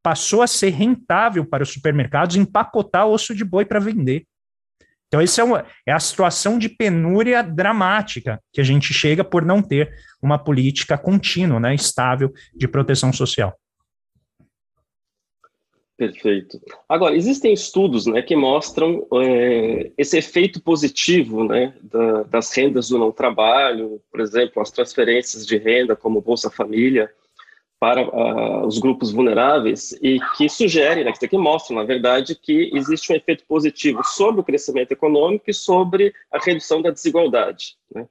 Passou 0.01 0.41
a 0.41 0.47
ser 0.47 0.69
rentável 0.71 1.45
para 1.45 1.63
os 1.63 1.71
supermercados 1.71 2.35
empacotar 2.35 3.07
osso 3.07 3.33
de 3.33 3.45
boi 3.45 3.65
para 3.65 3.79
vender. 3.79 4.25
Então, 5.07 5.21
essa 5.21 5.41
é, 5.41 5.43
uma, 5.43 5.65
é 5.85 5.91
a 5.91 5.99
situação 5.99 6.57
de 6.57 6.67
penúria 6.67 7.43
dramática 7.43 8.41
que 8.51 8.59
a 8.59 8.63
gente 8.63 8.93
chega 8.93 9.23
por 9.23 9.45
não 9.45 9.61
ter 9.61 9.93
uma 10.21 10.39
política 10.39 10.97
contínua, 10.97 11.59
né, 11.59 11.75
estável 11.75 12.33
de 12.55 12.67
proteção 12.67 13.13
social. 13.13 13.55
Perfeito. 15.95 16.59
Agora, 16.89 17.15
existem 17.15 17.53
estudos 17.53 18.07
né, 18.07 18.21
que 18.23 18.35
mostram 18.35 19.05
é, 19.13 19.91
esse 19.95 20.17
efeito 20.17 20.61
positivo 20.61 21.43
né, 21.43 21.75
da, 21.83 22.23
das 22.23 22.51
rendas 22.51 22.89
do 22.89 22.97
não 22.97 23.11
trabalho, 23.11 24.01
por 24.11 24.19
exemplo, 24.19 24.61
as 24.61 24.71
transferências 24.71 25.45
de 25.45 25.57
renda, 25.57 25.95
como 25.95 26.19
Bolsa 26.19 26.49
Família, 26.49 27.11
para 27.79 28.01
uh, 28.01 28.65
os 28.65 28.79
grupos 28.79 29.11
vulneráveis, 29.11 29.91
e 30.01 30.17
que 30.37 30.47
sugerem, 30.47 31.03
né, 31.03 31.11
que 31.11 31.37
mostram, 31.37 31.77
na 31.77 31.83
verdade, 31.83 32.33
que 32.33 32.71
existe 32.73 33.11
um 33.11 33.15
efeito 33.15 33.43
positivo 33.45 34.01
sobre 34.03 34.39
o 34.41 34.43
crescimento 34.43 34.93
econômico 34.93 35.45
e 35.49 35.53
sobre 35.53 36.13
a 36.31 36.39
redução 36.39 36.81
da 36.81 36.91
desigualdade. 36.91 37.75
Né? 37.93 38.07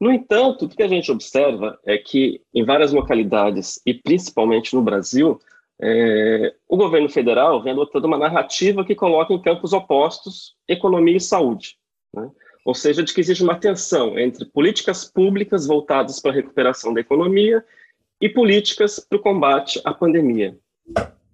No 0.00 0.10
entanto, 0.10 0.64
o 0.64 0.68
que 0.68 0.82
a 0.82 0.88
gente 0.88 1.10
observa 1.12 1.78
é 1.84 1.98
que, 1.98 2.40
em 2.54 2.64
várias 2.64 2.92
localidades, 2.92 3.82
e 3.84 3.92
principalmente 3.92 4.74
no 4.74 4.80
Brasil, 4.80 5.40
é, 5.82 6.54
o 6.68 6.76
governo 6.76 7.08
federal 7.08 7.62
vem 7.62 7.72
adotando 7.72 8.06
uma 8.06 8.18
narrativa 8.18 8.84
que 8.84 8.94
coloca 8.94 9.32
em 9.32 9.40
campos 9.40 9.72
opostos 9.72 10.54
economia 10.68 11.16
e 11.16 11.20
saúde. 11.20 11.76
Né? 12.14 12.30
Ou 12.64 12.74
seja, 12.74 13.02
de 13.02 13.14
que 13.14 13.20
existe 13.20 13.42
uma 13.42 13.58
tensão 13.58 14.18
entre 14.18 14.44
políticas 14.44 15.04
públicas 15.04 15.66
voltadas 15.66 16.20
para 16.20 16.32
a 16.32 16.34
recuperação 16.34 16.92
da 16.92 17.00
economia 17.00 17.64
e 18.20 18.28
políticas 18.28 19.00
para 19.00 19.16
o 19.16 19.22
combate 19.22 19.80
à 19.84 19.94
pandemia. 19.94 20.56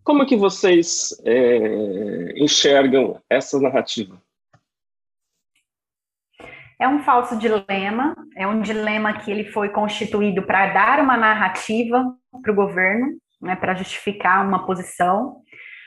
Como 0.04 0.22
é 0.22 0.26
que 0.26 0.36
vocês 0.36 1.20
é, 1.24 2.32
enxergam 2.36 3.20
essa 3.28 3.60
narrativa? 3.60 4.22
É 6.78 6.86
um 6.86 7.00
falso 7.00 7.36
dilema, 7.38 8.14
é 8.36 8.46
um 8.46 8.60
dilema 8.60 9.14
que 9.14 9.30
ele 9.30 9.44
foi 9.44 9.70
constituído 9.70 10.42
para 10.42 10.72
dar 10.72 11.00
uma 11.00 11.16
narrativa 11.16 12.14
para 12.40 12.52
o 12.52 12.54
governo, 12.54 13.18
né, 13.46 13.56
para 13.56 13.74
justificar 13.74 14.46
uma 14.46 14.66
posição, 14.66 15.36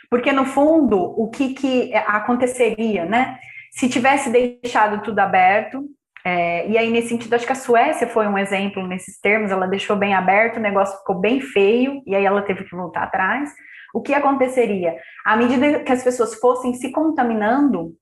porque 0.09 0.31
no 0.31 0.45
fundo 0.45 0.97
o 0.97 1.29
que, 1.29 1.53
que 1.53 1.93
aconteceria, 1.93 3.05
né? 3.05 3.37
Se 3.71 3.87
tivesse 3.87 4.31
deixado 4.31 5.03
tudo 5.03 5.19
aberto, 5.19 5.85
é, 6.25 6.67
e 6.67 6.77
aí 6.77 6.89
nesse 6.89 7.09
sentido 7.09 7.33
acho 7.33 7.45
que 7.45 7.51
a 7.51 7.55
Suécia 7.55 8.07
foi 8.07 8.27
um 8.27 8.37
exemplo 8.37 8.85
nesses 8.87 9.19
termos, 9.19 9.51
ela 9.51 9.67
deixou 9.67 9.95
bem 9.95 10.13
aberto, 10.13 10.57
o 10.57 10.61
negócio 10.61 10.97
ficou 10.97 11.19
bem 11.19 11.39
feio 11.39 12.01
e 12.07 12.15
aí 12.15 12.25
ela 12.25 12.41
teve 12.41 12.63
que 12.63 12.75
voltar 12.75 13.03
atrás. 13.03 13.53
O 13.93 14.01
que 14.01 14.13
aconteceria? 14.13 14.95
À 15.25 15.35
medida 15.35 15.83
que 15.83 15.91
as 15.91 16.03
pessoas 16.03 16.35
fossem 16.35 16.73
se 16.73 16.91
contaminando, 16.91 17.93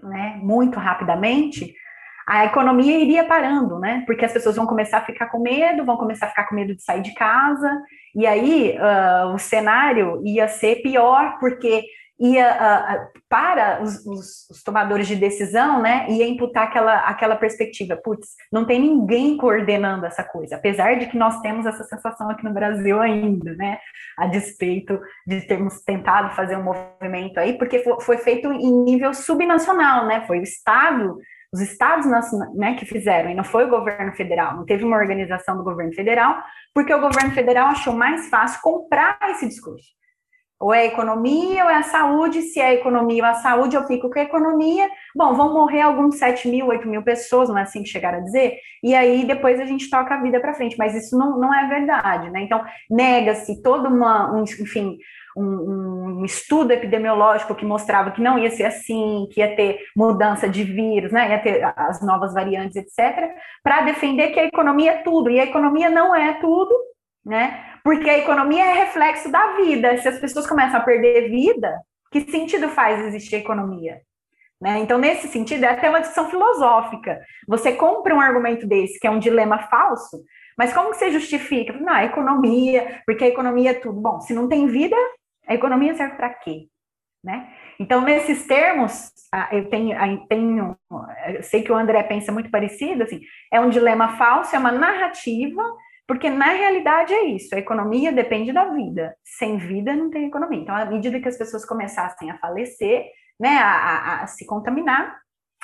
né, 0.00 0.38
muito 0.42 0.78
rapidamente, 0.78 1.74
a 2.26 2.44
economia 2.44 2.98
iria 2.98 3.24
parando, 3.24 3.78
né? 3.78 4.02
Porque 4.06 4.24
as 4.24 4.32
pessoas 4.32 4.56
vão 4.56 4.66
começar 4.66 4.98
a 4.98 5.04
ficar 5.04 5.26
com 5.26 5.38
medo, 5.38 5.84
vão 5.84 5.96
começar 5.96 6.26
a 6.26 6.30
ficar 6.30 6.48
com 6.48 6.54
medo 6.54 6.74
de 6.74 6.82
sair 6.82 7.02
de 7.02 7.14
casa, 7.14 7.82
e 8.14 8.26
aí 8.26 8.76
uh, 8.76 9.34
o 9.34 9.38
cenário 9.38 10.20
ia 10.24 10.46
ser 10.48 10.76
pior, 10.82 11.38
porque 11.40 11.84
ia 12.20 12.52
uh, 12.54 13.20
para 13.28 13.82
os, 13.82 14.06
os, 14.06 14.48
os, 14.48 14.62
tomadores 14.62 15.08
de 15.08 15.16
decisão, 15.16 15.82
né? 15.82 16.06
Ia 16.08 16.28
imputar 16.28 16.68
aquela, 16.68 16.98
aquela 17.00 17.34
perspectiva, 17.34 17.96
putz, 17.96 18.28
não 18.52 18.64
tem 18.64 18.78
ninguém 18.78 19.36
coordenando 19.36 20.06
essa 20.06 20.22
coisa, 20.22 20.54
apesar 20.54 20.98
de 20.98 21.06
que 21.06 21.16
nós 21.16 21.40
temos 21.40 21.66
essa 21.66 21.82
sensação 21.82 22.30
aqui 22.30 22.44
no 22.44 22.52
Brasil 22.52 23.00
ainda, 23.00 23.54
né? 23.56 23.78
A 24.16 24.28
despeito 24.28 25.00
de 25.26 25.40
termos 25.40 25.82
tentado 25.82 26.34
fazer 26.36 26.56
um 26.56 26.62
movimento 26.62 27.38
aí, 27.38 27.58
porque 27.58 27.80
foi, 27.80 28.00
foi 28.00 28.18
feito 28.18 28.52
em 28.52 28.84
nível 28.84 29.12
subnacional, 29.12 30.06
né? 30.06 30.24
Foi 30.24 30.38
o 30.38 30.44
Estado 30.44 31.18
os 31.52 31.60
estados 31.60 32.06
né, 32.54 32.74
que 32.74 32.86
fizeram, 32.86 33.30
e 33.30 33.34
não 33.34 33.44
foi 33.44 33.64
o 33.64 33.70
governo 33.70 34.12
federal, 34.12 34.56
não 34.56 34.64
teve 34.64 34.84
uma 34.84 34.96
organização 34.96 35.56
do 35.56 35.64
governo 35.64 35.92
federal, 35.92 36.42
porque 36.72 36.94
o 36.94 37.00
governo 37.00 37.32
federal 37.32 37.68
achou 37.68 37.92
mais 37.92 38.28
fácil 38.30 38.60
comprar 38.62 39.18
esse 39.30 39.46
discurso. 39.46 39.86
Ou 40.62 40.72
é 40.72 40.82
a 40.82 40.86
economia 40.86 41.64
ou 41.64 41.70
é 41.70 41.74
a 41.74 41.82
saúde. 41.82 42.40
Se 42.42 42.60
é 42.60 42.66
a 42.66 42.74
economia 42.74 43.24
ou 43.24 43.28
a 43.28 43.34
saúde, 43.34 43.74
eu 43.74 43.84
fico 43.84 44.08
com 44.08 44.16
a 44.16 44.22
economia. 44.22 44.88
Bom, 45.12 45.34
vão 45.34 45.52
morrer 45.52 45.80
alguns 45.80 46.18
7 46.18 46.46
mil, 46.46 46.68
8 46.68 46.86
mil 46.88 47.02
pessoas, 47.02 47.48
não 47.48 47.58
é 47.58 47.62
assim 47.62 47.82
que 47.82 47.88
chegaram 47.88 48.18
a 48.18 48.22
dizer? 48.22 48.58
E 48.80 48.94
aí 48.94 49.24
depois 49.26 49.58
a 49.58 49.64
gente 49.64 49.90
toca 49.90 50.14
a 50.14 50.22
vida 50.22 50.38
para 50.38 50.54
frente. 50.54 50.78
Mas 50.78 50.94
isso 50.94 51.18
não, 51.18 51.36
não 51.36 51.52
é 51.52 51.66
verdade, 51.66 52.30
né? 52.30 52.42
Então, 52.42 52.64
nega-se 52.88 53.60
toda 53.60 53.88
uma, 53.88 54.32
um, 54.32 54.44
enfim, 54.44 54.98
um, 55.36 56.20
um, 56.20 56.24
estudo 56.24 56.72
epidemiológico 56.72 57.54
que 57.54 57.64
mostrava 57.64 58.10
que 58.10 58.20
não 58.20 58.38
ia 58.38 58.50
ser 58.50 58.64
assim, 58.64 59.28
que 59.32 59.40
ia 59.40 59.56
ter 59.56 59.78
mudança 59.96 60.48
de 60.48 60.64
vírus, 60.64 61.12
né, 61.12 61.30
ia 61.30 61.38
ter 61.38 61.72
as 61.76 62.00
novas 62.02 62.34
variantes, 62.34 62.76
etc., 62.76 63.30
para 63.62 63.82
defender 63.82 64.30
que 64.30 64.40
a 64.40 64.44
economia 64.44 64.92
é 64.92 65.02
tudo, 65.02 65.30
e 65.30 65.40
a 65.40 65.44
economia 65.44 65.90
não 65.90 66.14
é 66.14 66.34
tudo, 66.34 66.74
né? 67.24 67.64
Porque 67.84 68.08
a 68.08 68.18
economia 68.18 68.64
é 68.64 68.84
reflexo 68.84 69.30
da 69.30 69.56
vida. 69.56 69.96
Se 69.98 70.08
as 70.08 70.18
pessoas 70.18 70.46
começam 70.46 70.80
a 70.80 70.84
perder 70.84 71.30
vida, 71.30 71.80
que 72.10 72.20
sentido 72.20 72.68
faz 72.68 73.04
existir 73.06 73.36
economia? 73.36 74.00
Né? 74.60 74.78
Então, 74.78 74.96
nesse 74.98 75.26
sentido, 75.26 75.64
é 75.64 75.70
até 75.70 75.88
uma 75.88 75.98
discussão 75.98 76.30
filosófica. 76.30 77.20
Você 77.48 77.72
compra 77.72 78.14
um 78.14 78.20
argumento 78.20 78.66
desse, 78.66 78.98
que 79.00 79.06
é 79.06 79.10
um 79.10 79.18
dilema 79.18 79.58
falso, 79.58 80.22
mas 80.56 80.72
como 80.72 80.90
que 80.90 80.96
você 80.96 81.10
justifica? 81.10 81.72
Não, 81.72 81.92
a 81.92 82.04
economia, 82.04 83.00
porque 83.04 83.24
a 83.24 83.28
economia 83.28 83.70
é 83.70 83.74
tudo. 83.74 84.00
Bom, 84.00 84.20
se 84.20 84.32
não 84.32 84.48
tem 84.48 84.66
vida, 84.66 84.96
a 85.46 85.54
economia 85.54 85.94
serve 85.94 86.16
para 86.16 86.30
quê? 86.30 86.68
Né? 87.24 87.48
Então, 87.78 88.00
nesses 88.00 88.46
termos, 88.46 89.12
eu 89.52 89.68
tenho, 89.70 89.96
eu 89.96 90.26
tenho, 90.26 90.76
eu 91.34 91.42
sei 91.42 91.62
que 91.62 91.70
o 91.70 91.76
André 91.76 92.02
pensa 92.02 92.32
muito 92.32 92.50
parecido, 92.50 93.04
assim, 93.04 93.20
é 93.52 93.60
um 93.60 93.70
dilema 93.70 94.16
falso, 94.16 94.54
é 94.56 94.58
uma 94.58 94.72
narrativa 94.72 95.62
porque 96.06 96.28
na 96.28 96.48
realidade 96.48 97.12
é 97.14 97.24
isso, 97.24 97.54
a 97.54 97.58
economia 97.58 98.12
depende 98.12 98.52
da 98.52 98.66
vida. 98.66 99.16
Sem 99.24 99.56
vida 99.56 99.94
não 99.94 100.10
tem 100.10 100.26
economia. 100.26 100.60
Então, 100.60 100.74
à 100.74 100.84
medida 100.84 101.20
que 101.20 101.28
as 101.28 101.38
pessoas 101.38 101.64
começassem 101.64 102.30
a 102.30 102.38
falecer, 102.38 103.06
né, 103.40 103.56
a, 103.58 103.70
a, 103.70 104.22
a 104.22 104.26
se 104.26 104.44
contaminar, 104.44 105.18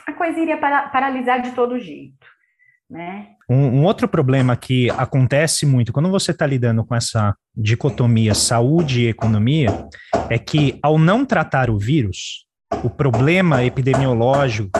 a 0.06 0.12
coisa 0.12 0.38
iria 0.38 0.56
para, 0.56 0.88
paralisar 0.88 1.42
de 1.42 1.52
todo 1.52 1.78
jeito. 1.78 2.26
Né? 2.90 3.26
Um, 3.50 3.80
um, 3.80 3.84
outro 3.84 4.08
problema 4.08 4.56
que 4.56 4.88
acontece 4.90 5.66
muito 5.66 5.92
quando 5.92 6.10
você 6.10 6.30
está 6.30 6.46
lidando 6.46 6.82
com 6.84 6.94
essa 6.94 7.34
dicotomia 7.54 8.34
saúde 8.34 9.02
e 9.02 9.08
economia 9.08 9.86
é 10.30 10.38
que, 10.38 10.78
ao 10.82 10.98
não 10.98 11.24
tratar 11.24 11.68
o 11.68 11.78
vírus, 11.78 12.46
o 12.82 12.88
problema 12.88 13.62
epidemiológico 13.62 14.70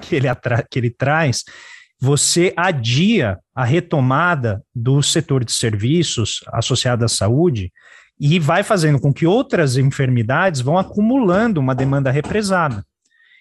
que 0.00 0.16
ele, 0.16 0.26
que 0.68 0.78
ele 0.78 0.90
traz 0.90 1.44
você 2.00 2.52
adia 2.56 3.38
a 3.54 3.64
retomada 3.64 4.62
do 4.74 5.02
setor 5.02 5.44
de 5.44 5.52
serviços 5.52 6.40
associado 6.52 7.04
à 7.04 7.08
saúde 7.08 7.72
e 8.20 8.38
vai 8.38 8.62
fazendo 8.62 9.00
com 9.00 9.12
que 9.12 9.26
outras 9.26 9.76
enfermidades 9.76 10.60
vão 10.60 10.76
acumulando 10.76 11.60
uma 11.60 11.74
demanda 11.74 12.10
represada. 12.10 12.84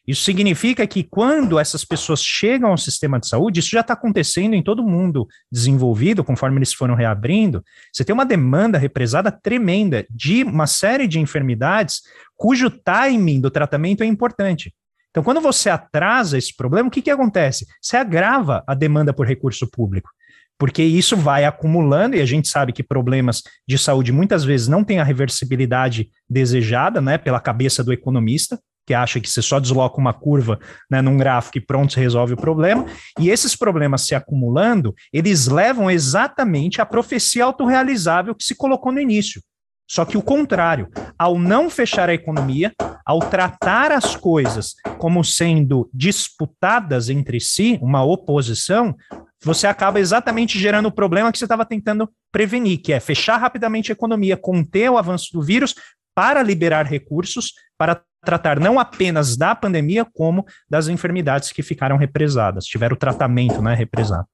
Isso 0.06 0.24
significa 0.24 0.86
que 0.86 1.02
quando 1.02 1.58
essas 1.58 1.86
pessoas 1.86 2.22
chegam 2.22 2.72
ao 2.72 2.78
sistema 2.78 3.20
de 3.20 3.28
saúde, 3.28 3.62
isso 3.62 3.70
já 3.70 3.80
está 3.80 3.94
acontecendo 3.94 4.54
em 4.54 4.62
todo 4.62 4.84
mundo 4.84 5.26
desenvolvido, 5.50 6.26
conforme 6.26 6.58
eles 6.58 6.74
foram 6.74 6.94
reabrindo, 6.94 7.64
você 7.92 8.04
tem 8.04 8.14
uma 8.14 8.26
demanda 8.26 8.78
represada 8.78 9.32
tremenda 9.32 10.06
de 10.10 10.44
uma 10.44 10.68
série 10.68 11.08
de 11.08 11.20
enfermidades 11.20 12.02
cujo 12.36 12.70
timing 12.70 13.40
do 13.40 13.50
tratamento 13.50 14.04
é 14.04 14.06
importante. 14.06 14.74
Então, 15.10 15.24
quando 15.24 15.40
você 15.40 15.70
atrasa 15.70 16.38
esse 16.38 16.54
problema, 16.54 16.90
o 16.90 16.92
que, 16.92 17.02
que 17.02 17.12
acontece? 17.12 17.66
Você 17.82 17.96
agrava 17.96 18.64
a 18.68 18.74
demanda 18.74 19.14
por 19.14 19.26
recurso 19.26 19.70
público, 19.70 20.10
porque 20.58 20.84
isso 20.84 21.16
vai 21.16 21.46
acumulando, 21.46 22.16
e 22.16 22.22
a 22.22 22.26
gente 22.26 22.50
sabe 22.50 22.74
que 22.74 22.84
problemas 22.84 23.44
de 23.66 23.78
saúde 23.78 24.12
muitas 24.12 24.44
vezes 24.44 24.68
não 24.68 24.84
têm 24.84 25.00
a 25.00 25.04
reversibilidade 25.04 26.10
desejada, 26.28 27.00
né, 27.00 27.18
pela 27.18 27.40
cabeça 27.40 27.84
do 27.84 27.94
economista, 27.94 28.60
que 28.86 28.94
acha 28.94 29.20
que 29.20 29.30
você 29.30 29.42
só 29.42 29.60
desloca 29.60 30.00
uma 30.00 30.14
curva 30.14 30.60
né, 30.90 31.02
num 31.02 31.18
gráfico 31.18 31.58
e 31.58 31.62
pronto, 31.62 31.94
você 31.94 32.00
resolve 32.00 32.34
o 32.34 32.38
problema. 32.38 32.86
E 33.20 33.30
esses 33.30 33.56
problemas 33.56 34.06
se 34.06 34.16
acumulando, 34.16 34.94
eles 35.12 35.48
levam 35.48 35.90
exatamente 35.90 36.82
à 36.82 36.86
profecia 36.86 37.46
autorrealizável 37.46 38.36
que 38.36 38.44
se 38.44 38.56
colocou 38.56 38.92
no 38.92 39.00
início. 39.00 39.42
Só 39.90 40.06
que 40.06 40.18
o 40.18 40.22
contrário, 40.22 40.90
ao 41.18 41.38
não 41.38 41.70
fechar 41.70 42.10
a 42.10 42.14
economia, 42.14 42.72
ao 43.06 43.20
tratar 43.20 43.92
as 43.92 44.16
coisas 44.16 44.76
como 44.98 45.24
sendo 45.24 45.90
disputadas 45.94 47.10
entre 47.10 47.40
si, 47.40 47.78
uma 47.82 48.04
oposição, 48.04 48.96
você 49.44 49.68
acaba 49.68 50.00
exatamente 50.00 50.58
gerando 50.58 50.88
o 50.88 50.92
problema 50.92 51.32
que 51.32 51.38
você 51.38 51.46
estava 51.46 51.66
tentando 51.66 52.10
prevenir, 52.32 52.82
que 52.82 52.94
é 52.94 53.00
fechar 53.00 53.38
rapidamente 53.38 53.92
a 53.92 53.94
economia, 53.94 54.38
conter 54.38 54.90
o 54.90 54.98
avanço 54.98 55.34
do 55.34 55.42
vírus 55.42 55.76
para 56.16 56.42
liberar 56.42 56.86
recursos 56.86 57.54
para 57.78 58.02
tratar 58.24 58.60
não 58.60 58.80
apenas 58.80 59.38
da 59.38 59.56
pandemia, 59.56 60.06
como 60.06 60.46
das 60.70 60.88
enfermidades 60.88 61.52
que 61.52 61.62
ficaram 61.62 61.98
represadas, 61.98 62.66
tiveram 62.66 62.96
tratamento 62.96 63.62
né, 63.62 63.74
represado. 63.74 64.28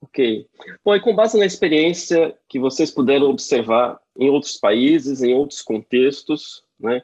Ok. 0.00 0.46
Bom, 0.84 0.94
e 0.94 1.00
com 1.00 1.14
base 1.14 1.38
na 1.38 1.46
experiência 1.46 2.36
que 2.48 2.58
vocês 2.58 2.90
puderam 2.90 3.30
observar 3.30 3.98
em 4.18 4.28
outros 4.28 4.58
países, 4.58 5.22
em 5.22 5.32
outros 5.32 5.62
contextos, 5.62 6.62
né, 6.78 7.02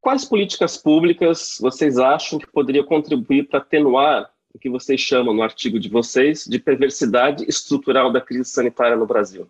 quais 0.00 0.24
políticas 0.24 0.76
públicas 0.76 1.58
vocês 1.60 1.96
acham 1.98 2.38
que 2.38 2.50
poderiam 2.50 2.84
contribuir 2.84 3.46
para 3.48 3.60
atenuar 3.60 4.32
o 4.52 4.58
que 4.58 4.68
vocês 4.68 5.00
chamam 5.00 5.32
no 5.32 5.42
artigo 5.42 5.78
de 5.78 5.88
vocês 5.88 6.44
de 6.44 6.58
perversidade 6.58 7.44
estrutural 7.48 8.12
da 8.12 8.20
crise 8.20 8.50
sanitária 8.50 8.96
no 8.96 9.06
Brasil? 9.06 9.48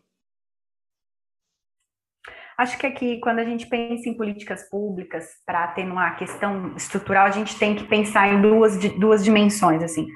Acho 2.60 2.78
que 2.78 2.86
aqui, 2.86 3.18
quando 3.20 3.38
a 3.38 3.44
gente 3.44 3.66
pensa 3.66 4.08
em 4.08 4.16
políticas 4.16 4.68
públicas 4.68 5.26
para 5.46 5.64
atenuar 5.64 6.12
a 6.12 6.14
questão 6.16 6.74
estrutural, 6.76 7.26
a 7.26 7.30
gente 7.30 7.58
tem 7.58 7.74
que 7.74 7.84
pensar 7.84 8.28
em 8.28 8.40
duas, 8.40 8.76
duas 8.98 9.24
dimensões, 9.24 9.82
assim 9.82 10.06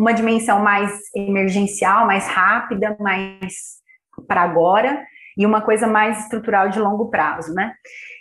uma 0.00 0.14
dimensão 0.14 0.60
mais 0.62 0.98
emergencial, 1.14 2.06
mais 2.06 2.26
rápida, 2.26 2.96
mais 2.98 3.80
para 4.26 4.42
agora, 4.42 5.04
e 5.36 5.44
uma 5.44 5.60
coisa 5.60 5.86
mais 5.86 6.20
estrutural 6.20 6.68
de 6.70 6.78
longo 6.78 7.10
prazo, 7.10 7.54
né? 7.54 7.72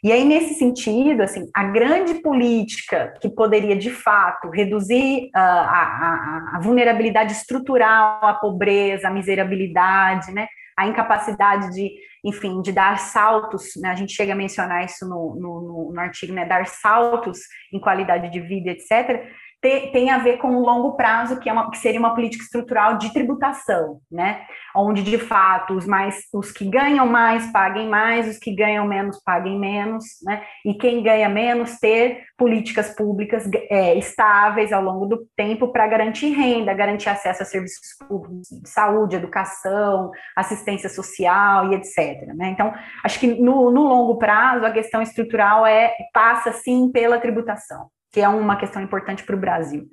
E 0.04 0.12
aí, 0.12 0.24
nesse 0.24 0.54
sentido, 0.56 1.22
assim, 1.22 1.50
a 1.54 1.64
grande 1.66 2.16
política 2.16 3.14
que 3.22 3.30
poderia, 3.30 3.76
de 3.76 3.90
fato, 3.90 4.50
reduzir 4.50 5.26
uh, 5.36 5.40
a, 5.40 6.52
a, 6.52 6.52
a, 6.56 6.60
vulnerabilidade 6.62 7.34
estrutural, 7.34 8.24
a 8.24 8.34
pobreza, 8.34 9.08
a 9.08 9.12
miserabilidade, 9.12 10.32
né? 10.32 10.48
A 10.78 10.88
incapacidade 10.88 11.74
de, 11.74 11.92
enfim, 12.24 12.62
de 12.62 12.72
dar 12.72 12.98
saltos, 13.00 13.72
né? 13.82 13.90
A 13.90 13.96
gente 13.96 14.14
chega 14.14 14.34
a 14.34 14.36
mencionar 14.36 14.86
isso 14.86 15.08
no, 15.08 15.36
no, 15.36 15.92
no 15.94 16.00
artigo, 16.00 16.34
né? 16.34 16.46
Dar 16.46 16.66
saltos 16.66 17.40
em 17.74 17.80
qualidade 17.80 18.30
de 18.32 18.40
vida, 18.40 18.72
etc 18.72 19.30
tem 19.62 20.10
a 20.10 20.18
ver 20.18 20.38
com 20.38 20.56
o 20.56 20.62
longo 20.62 20.96
prazo, 20.96 21.40
que, 21.40 21.50
é 21.50 21.54
uma, 21.54 21.70
que 21.70 21.78
seria 21.78 22.00
uma 22.00 22.16
política 22.16 22.44
estrutural 22.44 22.98
de 22.98 23.12
tributação, 23.12 24.00
né? 24.10 24.42
Onde, 24.74 25.04
de 25.04 25.18
fato, 25.18 25.74
os, 25.74 25.86
mais, 25.86 26.16
os 26.34 26.50
que 26.52 26.64
ganham 26.64 27.06
mais 27.06 27.52
paguem 27.52 27.90
mais, 27.90 28.28
os 28.28 28.38
que 28.38 28.56
ganham 28.56 28.88
menos 28.88 29.22
paguem 29.22 29.60
menos, 29.60 30.06
né? 30.24 30.42
E 30.66 30.74
quem 30.76 31.04
ganha 31.04 31.28
menos 31.28 31.78
ter 31.78 32.24
políticas 32.38 32.96
públicas 32.96 33.50
é, 33.70 33.96
estáveis 33.96 34.72
ao 34.72 34.82
longo 34.82 35.06
do 35.06 35.28
tempo 35.36 35.68
para 35.74 35.88
garantir 35.88 36.30
renda, 36.30 36.74
garantir 36.74 37.10
acesso 37.10 37.44
a 37.44 37.46
serviços 37.46 37.98
públicos 38.08 38.48
de 38.50 38.70
saúde, 38.70 39.18
educação, 39.18 40.10
assistência 40.38 40.90
social 40.90 41.70
e 41.70 41.76
etc. 41.76 42.28
Né? 42.34 42.50
Então, 42.50 42.74
acho 43.04 43.20
que 43.20 43.28
no, 43.28 43.70
no 43.72 43.84
longo 43.84 44.18
prazo 44.18 44.66
a 44.66 44.72
questão 44.72 45.02
estrutural 45.02 45.66
é 45.66 45.94
passa 46.14 46.54
sim 46.54 46.90
pela 46.92 47.20
tributação 47.20 47.90
que 48.12 48.22
é 48.22 48.28
uma 48.28 48.56
questão 48.56 48.82
importante 48.82 49.24
para 49.24 49.36
o 49.36 49.40
Brasil. 49.40 49.86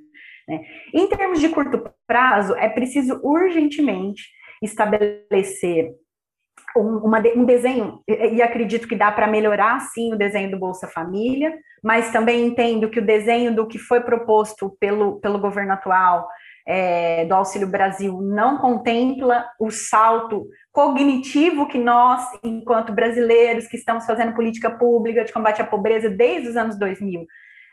Né? 0.49 0.61
Em 0.93 1.09
termos 1.09 1.41
de 1.41 1.49
curto 1.49 1.91
prazo, 2.07 2.55
é 2.55 2.69
preciso 2.69 3.21
urgentemente 3.23 4.23
estabelecer 4.63 5.91
um, 6.77 6.99
uma, 6.99 7.23
um 7.35 7.45
desenho, 7.45 8.01
e 8.07 8.43
acredito 8.43 8.89
que 8.89 8.97
dá 8.97 9.11
para 9.11 9.27
melhorar, 9.27 9.81
sim, 9.81 10.13
o 10.13 10.19
desenho 10.19 10.51
do 10.51 10.59
Bolsa 10.59 10.87
Família, 10.87 11.55
mas 11.83 12.11
também 12.11 12.47
entendo 12.47 12.91
que 12.91 12.99
o 12.99 13.07
desenho 13.07 13.55
do 13.55 13.67
que 13.67 13.79
foi 13.79 14.01
proposto 14.01 14.77
pelo, 14.81 15.21
pelo 15.21 15.39
governo 15.39 15.73
atual 15.73 16.29
é, 16.67 17.25
do 17.25 17.35
Auxílio 17.35 17.69
Brasil 17.69 18.21
não 18.21 18.59
contempla 18.59 19.47
o 19.61 19.71
salto 19.71 20.47
cognitivo 20.73 21.69
que 21.69 21.79
nós, 21.79 22.29
enquanto 22.43 22.93
brasileiros 22.93 23.67
que 23.67 23.77
estamos 23.77 24.05
fazendo 24.05 24.35
política 24.35 24.71
pública 24.71 25.25
de 25.25 25.33
combate 25.33 25.63
à 25.63 25.67
pobreza 25.67 26.11
desde 26.11 26.49
os 26.49 26.57
anos 26.57 26.79
2000, 26.79 27.25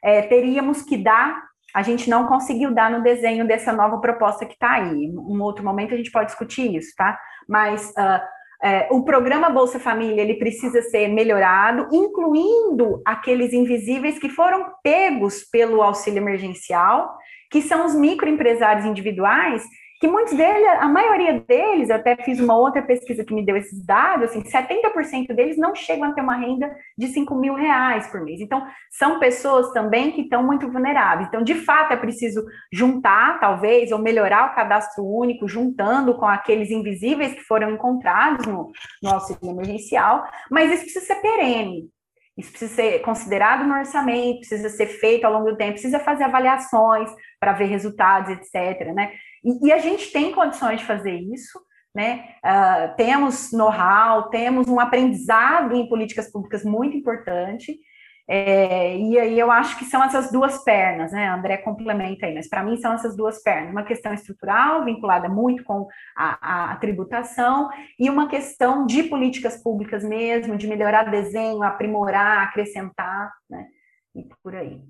é, 0.03 0.21
teríamos 0.23 0.81
que 0.81 0.97
dar, 0.97 1.41
a 1.73 1.81
gente 1.81 2.09
não 2.09 2.27
conseguiu 2.27 2.73
dar 2.73 2.91
no 2.91 3.01
desenho 3.01 3.47
dessa 3.47 3.71
nova 3.71 3.99
proposta 3.99 4.45
que 4.45 4.53
está 4.53 4.73
aí. 4.73 5.11
Um 5.15 5.41
outro 5.41 5.63
momento 5.63 5.93
a 5.93 5.97
gente 5.97 6.11
pode 6.11 6.27
discutir 6.27 6.75
isso, 6.75 6.93
tá? 6.95 7.17
Mas 7.47 7.89
uh, 7.91 8.21
é, 8.63 8.87
o 8.91 9.03
programa 9.03 9.49
Bolsa 9.49 9.79
Família 9.79 10.21
ele 10.21 10.35
precisa 10.35 10.81
ser 10.83 11.07
melhorado, 11.07 11.87
incluindo 11.91 13.01
aqueles 13.05 13.53
invisíveis 13.53 14.19
que 14.19 14.29
foram 14.29 14.67
pegos 14.83 15.43
pelo 15.43 15.81
auxílio 15.81 16.19
emergencial, 16.19 17.17
que 17.49 17.61
são 17.61 17.85
os 17.85 17.95
microempresários 17.95 18.85
individuais 18.85 19.63
que 20.03 20.07
muitos 20.09 20.33
deles, 20.33 20.67
a 20.81 20.87
maioria 20.89 21.39
deles, 21.47 21.89
até 21.89 22.17
fiz 22.17 22.37
uma 22.37 22.57
outra 22.57 22.81
pesquisa 22.81 23.23
que 23.23 23.33
me 23.33 23.45
deu 23.45 23.55
esses 23.55 23.85
dados, 23.85 24.25
assim, 24.25 24.43
70% 24.43 25.33
deles 25.33 25.55
não 25.55 25.73
chegam 25.73 26.09
a 26.09 26.13
ter 26.13 26.19
uma 26.19 26.35
renda 26.35 26.75
de 26.97 27.07
5 27.07 27.33
mil 27.33 27.53
reais 27.53 28.05
por 28.07 28.19
mês. 28.19 28.41
Então, 28.41 28.67
são 28.91 29.17
pessoas 29.17 29.71
também 29.71 30.11
que 30.11 30.23
estão 30.23 30.43
muito 30.43 30.69
vulneráveis. 30.69 31.29
Então, 31.29 31.41
de 31.41 31.55
fato, 31.55 31.93
é 31.93 31.95
preciso 31.95 32.43
juntar, 32.69 33.39
talvez, 33.39 33.93
ou 33.93 33.97
melhorar 33.97 34.51
o 34.51 34.55
cadastro 34.55 35.05
único, 35.05 35.47
juntando 35.47 36.15
com 36.15 36.25
aqueles 36.25 36.69
invisíveis 36.69 37.33
que 37.33 37.43
foram 37.45 37.71
encontrados 37.71 38.45
no, 38.45 38.73
no 39.01 39.09
auxílio 39.09 39.51
emergencial, 39.51 40.27
mas 40.51 40.69
isso 40.69 40.83
precisa 40.83 41.05
ser 41.05 41.21
perene. 41.21 41.89
Isso 42.37 42.49
precisa 42.49 42.73
ser 42.73 42.99
considerado 43.03 43.65
no 43.65 43.73
orçamento, 43.73 44.39
precisa 44.39 44.67
ser 44.67 44.87
feito 44.87 45.23
ao 45.23 45.31
longo 45.31 45.51
do 45.51 45.55
tempo, 45.55 45.73
precisa 45.73 45.99
fazer 45.99 46.25
avaliações 46.25 47.09
para 47.39 47.53
ver 47.53 47.65
resultados, 47.65 48.31
etc. 48.31 48.91
Né? 48.93 49.13
E, 49.43 49.67
e, 49.67 49.71
a 49.71 49.79
gente 49.79 50.11
tem 50.11 50.31
condições 50.31 50.79
de 50.79 50.85
fazer 50.85 51.13
isso, 51.13 51.59
né? 51.93 52.35
Uh, 52.43 52.95
temos 52.95 53.51
know-how, 53.51 54.29
temos 54.29 54.67
um 54.67 54.79
aprendizado 54.79 55.75
em 55.75 55.87
políticas 55.87 56.31
públicas 56.31 56.63
muito 56.63 56.97
importante. 56.97 57.77
É, 58.25 58.97
e 58.97 59.19
aí 59.19 59.37
eu 59.37 59.51
acho 59.51 59.77
que 59.77 59.83
são 59.83 60.01
essas 60.01 60.31
duas 60.31 60.63
pernas, 60.63 61.11
né? 61.11 61.27
André 61.27 61.57
complementa 61.57 62.25
aí, 62.25 62.33
mas 62.33 62.47
para 62.47 62.63
mim 62.63 62.77
são 62.77 62.93
essas 62.93 63.17
duas 63.17 63.43
pernas, 63.43 63.71
uma 63.71 63.83
questão 63.83 64.13
estrutural 64.13 64.85
vinculada 64.85 65.27
muito 65.27 65.63
com 65.65 65.87
a, 66.15 66.71
a, 66.71 66.75
tributação 66.77 67.69
e 67.99 68.09
uma 68.09 68.29
questão 68.29 68.85
de 68.85 69.03
políticas 69.03 69.61
públicas 69.61 70.05
mesmo, 70.05 70.55
de 70.55 70.67
melhorar 70.67 71.11
desenho, 71.11 71.63
aprimorar, 71.63 72.43
acrescentar, 72.43 73.29
né? 73.49 73.67
E 74.15 74.23
por 74.41 74.55
aí. 74.55 74.81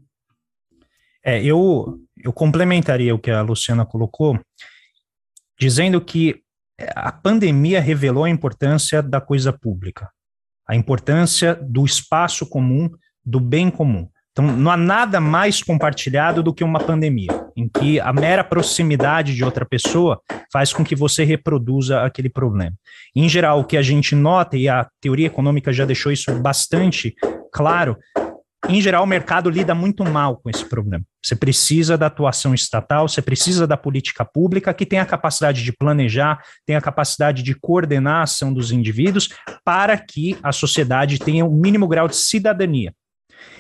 É, 1.24 1.42
eu, 1.42 2.00
eu 2.22 2.34
complementaria 2.34 3.16
o 3.16 3.20
que 3.20 3.32
a 3.32 3.42
Luciana 3.42 3.86
colocou, 3.86 4.40
dizendo 5.60 6.02
que 6.02 6.42
a 6.96 7.12
pandemia 7.12 7.80
revelou 7.80 8.26
a 8.26 8.30
importância 8.30 9.02
da 9.02 9.22
coisa 9.22 9.54
pública, 9.54 10.10
a 10.68 10.76
importância 10.76 11.56
do 11.56 11.86
espaço 11.86 12.46
comum, 12.46 12.90
do 13.26 13.40
bem 13.40 13.70
comum. 13.70 14.10
Então, 14.32 14.46
não 14.48 14.72
há 14.72 14.76
nada 14.76 15.22
mais 15.22 15.62
compartilhado 15.62 16.42
do 16.42 16.52
que 16.52 16.64
uma 16.64 16.80
pandemia, 16.80 17.30
em 17.56 17.70
que 17.70 18.00
a 18.00 18.12
mera 18.12 18.44
proximidade 18.44 19.36
de 19.36 19.44
outra 19.44 19.64
pessoa 19.64 20.20
faz 20.52 20.74
com 20.74 20.84
que 20.84 20.96
você 20.96 21.24
reproduza 21.24 22.02
aquele 22.02 22.30
problema. 22.30 22.74
Em 23.16 23.30
geral, 23.30 23.60
o 23.60 23.64
que 23.64 23.78
a 23.78 23.82
gente 23.84 24.16
nota, 24.16 24.58
e 24.58 24.68
a 24.68 24.90
teoria 25.00 25.28
econômica 25.28 25.72
já 25.72 25.86
deixou 25.86 26.12
isso 26.12 26.34
bastante 26.42 27.14
claro, 27.54 27.96
em 28.70 28.82
geral, 28.82 29.04
o 29.04 29.08
mercado 29.08 29.50
lida 29.50 29.76
muito 29.76 30.04
mal 30.06 30.38
com 30.38 30.50
esse 30.50 30.66
problema. 30.66 31.04
Você 31.24 31.36
precisa 31.36 31.98
da 31.98 32.08
atuação 32.08 32.54
estatal, 32.54 33.08
você 33.08 33.22
precisa 33.22 33.68
da 33.68 33.76
política 33.76 34.24
pública 34.24 34.74
que 34.74 34.86
tem 34.86 35.00
a 35.00 35.06
capacidade 35.06 35.64
de 35.64 35.74
planejar, 35.74 36.42
tem 36.66 36.76
a 36.76 36.82
capacidade 36.82 37.44
de 37.44 37.54
coordenar 37.54 38.22
a 38.22 38.24
ação 38.24 38.54
dos 38.54 38.72
indivíduos 38.72 39.30
para 39.66 39.98
que 39.98 40.38
a 40.42 40.52
sociedade 40.52 41.20
tenha 41.20 41.46
o 41.46 41.54
um 41.54 41.60
mínimo 41.60 41.88
grau 41.88 42.08
de 42.08 42.16
cidadania. 42.16 42.94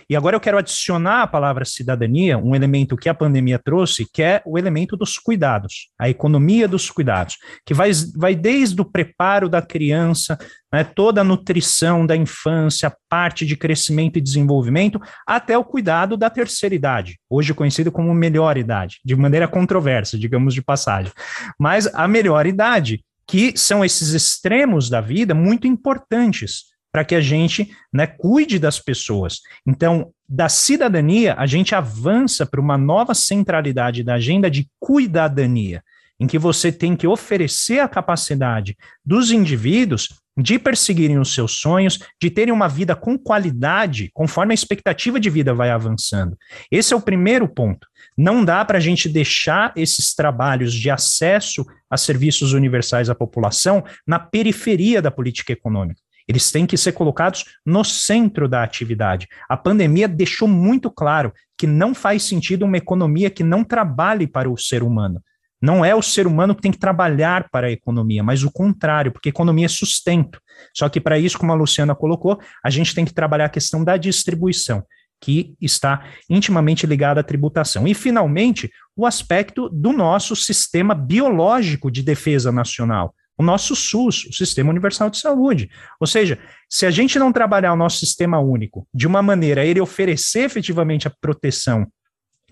E 0.09 0.15
agora 0.15 0.35
eu 0.35 0.39
quero 0.39 0.57
adicionar 0.57 1.23
à 1.23 1.27
palavra 1.27 1.65
cidadania 1.65 2.37
um 2.37 2.55
elemento 2.55 2.97
que 2.97 3.09
a 3.09 3.13
pandemia 3.13 3.59
trouxe, 3.59 4.07
que 4.11 4.21
é 4.21 4.41
o 4.45 4.57
elemento 4.57 4.95
dos 4.97 5.17
cuidados, 5.17 5.89
a 5.99 6.09
economia 6.09 6.67
dos 6.67 6.89
cuidados, 6.89 7.37
que 7.65 7.73
vai, 7.73 7.91
vai 8.15 8.35
desde 8.35 8.81
o 8.81 8.85
preparo 8.85 9.47
da 9.49 9.61
criança, 9.61 10.37
né, 10.71 10.83
toda 10.83 11.21
a 11.21 11.23
nutrição 11.23 12.05
da 12.05 12.15
infância, 12.15 12.93
parte 13.07 13.45
de 13.45 13.55
crescimento 13.55 14.17
e 14.17 14.21
desenvolvimento, 14.21 14.99
até 15.25 15.57
o 15.57 15.63
cuidado 15.63 16.17
da 16.17 16.29
terceira 16.29 16.75
idade, 16.75 17.19
hoje 17.29 17.53
conhecido 17.53 17.91
como 17.91 18.13
melhor 18.13 18.57
idade, 18.57 18.99
de 19.05 19.15
maneira 19.15 19.47
controversa, 19.47 20.17
digamos 20.17 20.53
de 20.53 20.61
passagem. 20.61 21.11
Mas 21.59 21.87
a 21.93 22.07
melhor 22.07 22.45
idade, 22.45 23.03
que 23.27 23.57
são 23.57 23.85
esses 23.85 24.13
extremos 24.13 24.89
da 24.89 24.99
vida 24.99 25.33
muito 25.33 25.67
importantes 25.67 26.72
para 26.93 27.03
que 27.03 27.15
a 27.15 27.21
gente 27.21 27.75
né, 27.91 28.05
cuide 28.05 28.59
das 28.59 28.79
pessoas. 28.79 29.41
Então, 29.65 30.13
da 30.29 30.47
cidadania, 30.47 31.33
a 31.35 31.47
gente 31.47 31.73
avança 31.73 32.45
para 32.45 32.61
uma 32.61 32.77
nova 32.77 33.15
centralidade 33.15 34.03
da 34.03 34.13
agenda 34.13 34.49
de 34.49 34.69
cuidadania, 34.79 35.83
em 36.19 36.27
que 36.27 36.37
você 36.37 36.71
tem 36.71 36.95
que 36.95 37.07
oferecer 37.07 37.79
a 37.79 37.87
capacidade 37.87 38.77
dos 39.03 39.31
indivíduos 39.31 40.21
de 40.37 40.57
perseguirem 40.57 41.19
os 41.19 41.33
seus 41.33 41.53
sonhos, 41.53 41.99
de 42.21 42.29
terem 42.29 42.53
uma 42.53 42.67
vida 42.67 42.95
com 42.95 43.17
qualidade, 43.17 44.09
conforme 44.13 44.53
a 44.53 44.55
expectativa 44.55 45.19
de 45.19 45.29
vida 45.29 45.53
vai 45.53 45.71
avançando. 45.71 46.37
Esse 46.71 46.93
é 46.93 46.97
o 46.97 47.01
primeiro 47.01 47.47
ponto. 47.47 47.87
Não 48.15 48.45
dá 48.45 48.63
para 48.63 48.77
a 48.77 48.81
gente 48.81 49.09
deixar 49.09 49.73
esses 49.75 50.13
trabalhos 50.13 50.73
de 50.73 50.89
acesso 50.89 51.65
a 51.89 51.97
serviços 51.97 52.53
universais 52.53 53.09
à 53.09 53.15
população 53.15 53.83
na 54.05 54.19
periferia 54.19 55.01
da 55.01 55.11
política 55.11 55.53
econômica. 55.53 56.01
Eles 56.27 56.51
têm 56.51 56.65
que 56.65 56.77
ser 56.77 56.93
colocados 56.93 57.45
no 57.65 57.83
centro 57.83 58.47
da 58.47 58.63
atividade. 58.63 59.27
A 59.49 59.57
pandemia 59.57 60.07
deixou 60.07 60.47
muito 60.47 60.89
claro 60.89 61.33
que 61.57 61.67
não 61.67 61.93
faz 61.93 62.23
sentido 62.23 62.65
uma 62.65 62.77
economia 62.77 63.29
que 63.29 63.43
não 63.43 63.63
trabalhe 63.63 64.27
para 64.27 64.49
o 64.49 64.57
ser 64.57 64.83
humano. 64.83 65.21
Não 65.61 65.85
é 65.85 65.95
o 65.95 66.01
ser 66.01 66.27
humano 66.27 66.53
que 66.53 66.61
tem 66.61 66.73
que 66.73 66.77
trabalhar 66.77 67.47
para 67.49 67.67
a 67.67 67.71
economia, 67.71 68.21
mas 68.21 68.43
o 68.43 68.51
contrário, 68.51 69.13
porque 69.13 69.29
economia 69.29 69.65
é 69.65 69.69
sustento. 69.69 70.41
Só 70.75 70.89
que 70.89 70.99
para 70.99 71.17
isso, 71.17 71.39
como 71.39 71.53
a 71.53 71.55
Luciana 71.55 71.95
colocou, 71.95 72.37
a 72.61 72.69
gente 72.69 72.93
tem 72.93 73.05
que 73.05 73.13
trabalhar 73.13 73.45
a 73.45 73.49
questão 73.49 73.81
da 73.81 73.95
distribuição, 73.95 74.83
que 75.21 75.55
está 75.61 76.03
intimamente 76.29 76.85
ligada 76.85 77.21
à 77.21 77.23
tributação. 77.23 77.87
E, 77.87 77.93
finalmente, 77.93 78.69
o 78.93 79.05
aspecto 79.05 79.69
do 79.69 79.93
nosso 79.93 80.35
sistema 80.35 80.93
biológico 80.93 81.89
de 81.89 82.03
defesa 82.03 82.51
nacional 82.51 83.15
o 83.37 83.43
nosso 83.43 83.75
SUS, 83.75 84.25
o 84.25 84.33
Sistema 84.33 84.69
Universal 84.69 85.09
de 85.09 85.17
Saúde. 85.17 85.69
Ou 85.99 86.07
seja, 86.07 86.39
se 86.69 86.85
a 86.85 86.91
gente 86.91 87.17
não 87.17 87.31
trabalhar 87.31 87.73
o 87.73 87.77
nosso 87.77 87.99
sistema 87.99 88.39
único 88.39 88.87
de 88.93 89.07
uma 89.07 89.21
maneira 89.21 89.61
a 89.61 89.65
ele 89.65 89.81
oferecer 89.81 90.41
efetivamente 90.41 91.07
a 91.07 91.13
proteção 91.21 91.87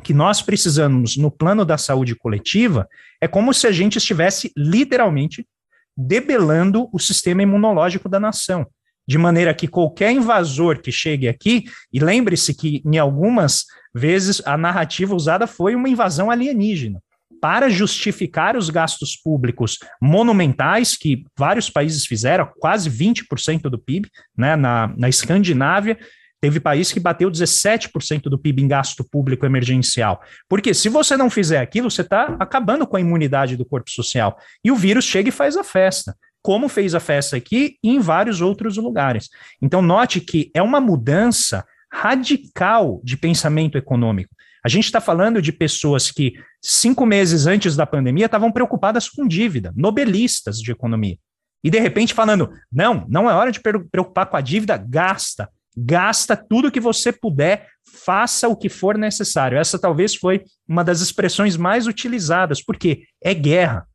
que 0.04 0.14
nós 0.14 0.42
precisamos 0.42 1.16
no 1.16 1.30
plano 1.30 1.64
da 1.64 1.78
saúde 1.78 2.16
coletiva, 2.16 2.88
é 3.20 3.28
como 3.28 3.54
se 3.54 3.68
a 3.68 3.72
gente 3.72 3.98
estivesse 3.98 4.52
literalmente 4.58 5.48
debelando 5.96 6.90
o 6.92 6.98
sistema 6.98 7.44
imunológico 7.44 8.10
da 8.10 8.20
nação. 8.20 8.66
De 9.08 9.18
maneira 9.18 9.54
que 9.54 9.68
qualquer 9.68 10.12
invasor 10.12 10.82
que 10.82 10.92
chegue 10.92 11.28
aqui, 11.28 11.66
e 11.92 12.00
lembre-se 12.00 12.56
que 12.56 12.82
em 12.86 12.98
algumas 12.98 13.66
vezes 13.94 14.42
a 14.46 14.58
narrativa 14.58 15.14
usada 15.14 15.46
foi 15.46 15.76
uma 15.76 15.90
invasão 15.90 16.32
alienígena 16.32 17.02
para 17.42 17.70
justificar 17.70 18.56
os 18.56 18.70
gastos 18.70 19.18
públicos 19.18 19.80
monumentais 20.00 20.96
que 20.96 21.26
vários 21.38 21.70
países 21.70 22.06
fizeram, 22.06 22.48
quase 22.60 22.90
20% 22.90 23.64
do 23.64 23.80
PIB, 23.80 24.08
né, 24.38 24.56
na, 24.56 24.94
na 24.96 25.10
Escandinávia, 25.10 25.98
Teve 26.42 26.60
país 26.60 26.92
que 26.92 27.00
bateu 27.00 27.30
17% 27.30 28.24
do 28.24 28.38
PIB 28.38 28.64
em 28.64 28.68
gasto 28.68 29.04
público 29.04 29.46
emergencial. 29.46 30.20
Porque 30.50 30.74
se 30.74 30.90
você 30.90 31.16
não 31.16 31.30
fizer 31.30 31.60
aquilo, 31.60 31.92
você 31.92 32.02
está 32.02 32.36
acabando 32.40 32.88
com 32.88 32.98
a 32.98 33.00
imunidade 33.00 33.56
do 33.56 33.64
corpo 33.64 33.92
social. 33.92 34.36
E 34.66 34.72
o 34.72 34.76
vírus 34.76 35.06
chega 35.06 35.30
e 35.30 35.32
faz 35.32 35.56
a 35.56 35.64
festa. 35.64 36.18
Como 36.42 36.68
fez 36.68 36.96
a 36.96 37.00
festa 37.00 37.38
aqui 37.38 37.78
e 37.84 37.92
em 37.92 38.00
vários 38.00 38.42
outros 38.42 38.78
lugares. 38.78 39.30
Então, 39.62 39.84
note 39.84 40.20
que 40.20 40.50
é 40.56 40.64
uma 40.64 40.82
mudança 40.82 41.64
radical 41.94 43.00
de 43.04 43.18
pensamento 43.18 43.78
econômico. 43.78 44.34
A 44.64 44.70
gente 44.70 44.86
está 44.86 45.02
falando 45.02 45.42
de 45.42 45.52
pessoas 45.52 46.12
que, 46.12 46.34
cinco 46.62 47.06
meses 47.06 47.48
antes 47.48 47.76
da 47.76 47.86
pandemia, 47.86 48.26
estavam 48.26 48.52
preocupadas 48.52 49.10
com 49.10 49.28
dívida, 49.28 49.74
nobelistas 49.76 50.60
de 50.60 50.72
economia. 50.72 51.18
E, 51.64 51.70
de 51.70 51.80
repente, 51.80 52.14
falando: 52.14 52.52
não, 52.72 53.06
não 53.10 53.30
é 53.30 53.34
hora 53.34 53.52
de 53.52 53.60
preocupar 53.60 54.28
com 54.28 54.38
a 54.38 54.42
dívida, 54.42 54.78
gasta. 54.78 55.50
Gasta 55.76 56.36
tudo 56.36 56.72
que 56.72 56.82
você 56.82 57.14
puder, 57.14 57.68
faça 58.06 58.48
o 58.48 58.58
que 58.58 58.68
for 58.68 58.98
necessário. 58.98 59.58
Essa 59.58 59.80
talvez 59.80 60.16
foi 60.16 60.44
uma 60.68 60.84
das 60.84 61.00
expressões 61.00 61.56
mais 61.56 61.88
utilizadas, 61.88 62.62
porque 62.62 63.04
é 63.24 63.34
guerra. 63.34 63.88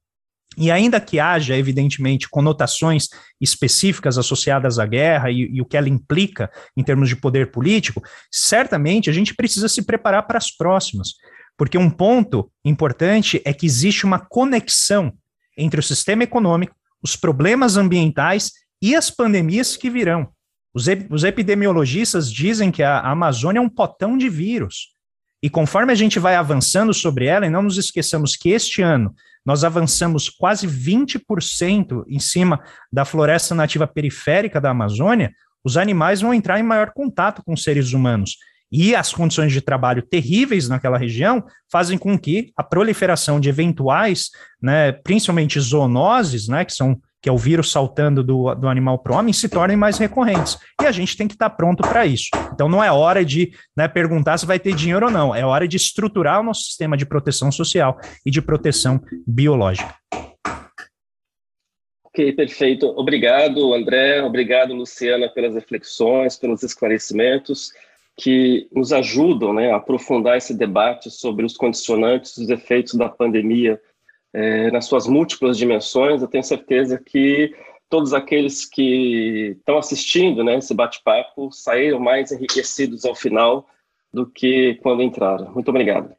E 0.56 0.70
ainda 0.70 1.00
que 1.00 1.20
haja, 1.20 1.56
evidentemente, 1.56 2.28
conotações 2.28 3.08
específicas 3.40 4.16
associadas 4.16 4.78
à 4.78 4.86
guerra 4.86 5.30
e, 5.30 5.50
e, 5.52 5.60
o 5.60 5.66
que 5.66 5.76
ela 5.76 5.88
implica 5.88 6.50
em 6.76 6.82
termos 6.82 7.08
de 7.08 7.16
poder 7.16 7.50
político, 7.50 8.02
certamente 8.32 9.10
a 9.10 9.12
gente 9.12 9.34
precisa 9.34 9.68
se 9.68 9.82
preparar 9.82 10.26
para 10.26 10.38
as 10.38 10.50
próximas. 10.50 11.14
Porque 11.58 11.76
um 11.76 11.90
ponto 11.90 12.50
importante 12.64 13.40
é 13.44 13.52
que 13.52 13.66
existe 13.66 14.06
uma 14.06 14.18
conexão 14.18 15.12
entre 15.56 15.80
o 15.80 15.82
sistema 15.82 16.22
econômico, 16.22 16.74
os 17.02 17.16
problemas 17.16 17.76
ambientais 17.76 18.52
e 18.80 18.94
as 18.94 19.10
pandemias 19.10 19.76
que 19.76 19.90
virão. 19.90 20.28
Os, 20.74 20.86
os 21.10 21.24
epidemiologistas 21.24 22.30
dizem 22.30 22.70
que 22.70 22.82
a, 22.82 22.98
a 22.98 23.10
Amazônia 23.10 23.58
é 23.58 23.62
um 23.62 23.68
potão 23.68 24.16
de 24.16 24.28
vírus. 24.28 24.88
E 25.42 25.48
conforme 25.48 25.92
a 25.92 25.94
gente 25.94 26.18
vai 26.18 26.34
avançando 26.34 26.92
sobre 26.92 27.26
ela, 27.26 27.46
e 27.46 27.50
não 27.50 27.62
nos 27.62 27.78
esqueçamos 27.78 28.36
que 28.36 28.50
este 28.50 28.82
ano 28.82 29.14
nós 29.46 29.62
avançamos 29.62 30.28
quase 30.28 30.66
20% 30.66 32.04
em 32.08 32.18
cima 32.18 32.60
da 32.92 33.04
floresta 33.04 33.54
nativa 33.54 33.86
periférica 33.86 34.60
da 34.60 34.70
Amazônia, 34.70 35.32
os 35.64 35.76
animais 35.76 36.20
vão 36.20 36.34
entrar 36.34 36.58
em 36.58 36.64
maior 36.64 36.92
contato 36.92 37.42
com 37.44 37.56
seres 37.56 37.92
humanos. 37.92 38.36
E 38.70 38.96
as 38.96 39.12
condições 39.12 39.52
de 39.52 39.60
trabalho 39.60 40.02
terríveis 40.02 40.68
naquela 40.68 40.98
região 40.98 41.44
fazem 41.70 41.96
com 41.96 42.18
que 42.18 42.52
a 42.56 42.64
proliferação 42.64 43.38
de 43.38 43.48
eventuais, 43.48 44.30
né, 44.60 44.90
principalmente 44.90 45.60
zoonoses, 45.60 46.48
né, 46.48 46.64
que 46.64 46.72
são 46.72 47.00
que 47.26 47.30
é 47.30 47.32
o 47.32 47.36
vírus 47.36 47.72
saltando 47.72 48.22
do, 48.22 48.54
do 48.54 48.68
animal 48.68 49.00
para 49.00 49.12
o 49.12 49.16
homem, 49.16 49.32
se 49.32 49.48
tornem 49.48 49.76
mais 49.76 49.98
recorrentes. 49.98 50.56
E 50.80 50.86
a 50.86 50.92
gente 50.92 51.16
tem 51.16 51.26
que 51.26 51.34
estar 51.34 51.50
pronto 51.50 51.82
para 51.82 52.06
isso. 52.06 52.28
Então 52.54 52.68
não 52.68 52.84
é 52.84 52.92
hora 52.92 53.24
de 53.24 53.50
né, 53.76 53.88
perguntar 53.88 54.38
se 54.38 54.46
vai 54.46 54.60
ter 54.60 54.76
dinheiro 54.76 55.06
ou 55.06 55.10
não, 55.10 55.34
é 55.34 55.44
hora 55.44 55.66
de 55.66 55.76
estruturar 55.76 56.40
o 56.40 56.44
nosso 56.44 56.60
sistema 56.60 56.96
de 56.96 57.04
proteção 57.04 57.50
social 57.50 57.98
e 58.24 58.30
de 58.30 58.40
proteção 58.40 59.00
biológica. 59.26 59.92
Ok, 62.04 62.32
perfeito. 62.34 62.86
Obrigado, 62.96 63.74
André. 63.74 64.22
Obrigado, 64.22 64.72
Luciana, 64.72 65.28
pelas 65.28 65.56
reflexões, 65.56 66.36
pelos 66.36 66.62
esclarecimentos 66.62 67.72
que 68.16 68.68
nos 68.72 68.92
ajudam 68.92 69.52
né, 69.52 69.72
a 69.72 69.78
aprofundar 69.78 70.36
esse 70.36 70.54
debate 70.54 71.10
sobre 71.10 71.44
os 71.44 71.56
condicionantes, 71.56 72.36
os 72.36 72.48
efeitos 72.48 72.94
da 72.94 73.08
pandemia 73.08 73.80
é, 74.36 74.70
nas 74.70 74.84
suas 74.84 75.06
múltiplas 75.06 75.56
dimensões. 75.56 76.20
Eu 76.20 76.28
tenho 76.28 76.44
certeza 76.44 77.00
que 77.02 77.54
todos 77.88 78.12
aqueles 78.12 78.68
que 78.68 79.56
estão 79.58 79.78
assistindo 79.78 80.44
né, 80.44 80.58
esse 80.58 80.74
bate-papo 80.74 81.50
saíram 81.50 81.98
mais 81.98 82.30
enriquecidos 82.30 83.06
ao 83.06 83.14
final 83.14 83.66
do 84.12 84.26
que 84.26 84.78
quando 84.82 85.02
entraram. 85.02 85.50
Muito 85.52 85.70
obrigado. 85.70 86.14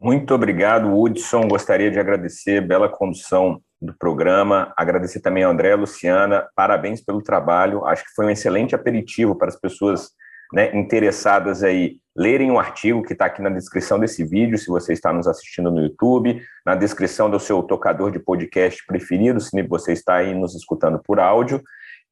Muito 0.00 0.34
obrigado, 0.34 0.92
Hudson. 0.92 1.46
Gostaria 1.46 1.90
de 1.90 2.00
agradecer, 2.00 2.66
bela 2.66 2.88
condução 2.88 3.62
do 3.80 3.94
programa, 3.96 4.72
agradecer 4.76 5.20
também 5.20 5.44
ao 5.44 5.52
André, 5.52 5.74
Luciana, 5.76 6.48
parabéns 6.56 7.00
pelo 7.00 7.22
trabalho. 7.22 7.86
Acho 7.86 8.04
que 8.04 8.14
foi 8.14 8.26
um 8.26 8.30
excelente 8.30 8.74
aperitivo 8.74 9.36
para 9.36 9.48
as 9.48 9.58
pessoas 9.58 10.10
né, 10.52 10.76
interessadas 10.76 11.62
aí 11.62 11.98
lerem 12.16 12.50
o 12.50 12.58
artigo 12.58 13.02
que 13.02 13.12
está 13.12 13.26
aqui 13.26 13.42
na 13.42 13.50
descrição 13.50 13.98
desse 13.98 14.24
vídeo, 14.24 14.56
se 14.56 14.68
você 14.68 14.92
está 14.92 15.12
nos 15.12 15.26
assistindo 15.26 15.70
no 15.70 15.82
YouTube, 15.82 16.42
na 16.64 16.74
descrição 16.74 17.28
do 17.28 17.38
seu 17.38 17.62
tocador 17.62 18.10
de 18.10 18.18
podcast 18.18 18.84
preferido, 18.86 19.40
se 19.40 19.62
você 19.62 19.92
está 19.92 20.16
aí 20.16 20.34
nos 20.34 20.54
escutando 20.54 20.98
por 20.98 21.20
áudio. 21.20 21.62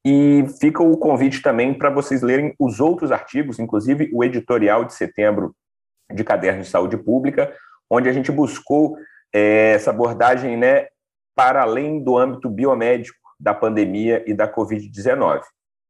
E 0.05 0.45
fica 0.59 0.83
o 0.83 0.95
convite 0.97 1.41
também 1.41 1.73
para 1.73 1.89
vocês 1.89 2.21
lerem 2.21 2.53
os 2.59 2.79
outros 2.79 3.11
artigos, 3.11 3.57
inclusive 3.57 4.11
o 4.13 4.23
editorial 4.23 4.85
de 4.85 4.93
setembro 4.93 5.55
de 6.13 6.23
Caderno 6.23 6.61
de 6.61 6.69
Saúde 6.69 6.95
Pública, 6.95 7.51
onde 7.89 8.07
a 8.07 8.13
gente 8.13 8.31
buscou 8.31 8.95
é, 9.33 9.71
essa 9.71 9.89
abordagem 9.89 10.55
né, 10.55 10.85
para 11.35 11.63
além 11.63 12.03
do 12.03 12.15
âmbito 12.15 12.47
biomédico 12.49 13.17
da 13.39 13.55
pandemia 13.55 14.23
e 14.27 14.33
da 14.35 14.47
Covid-19. 14.47 15.41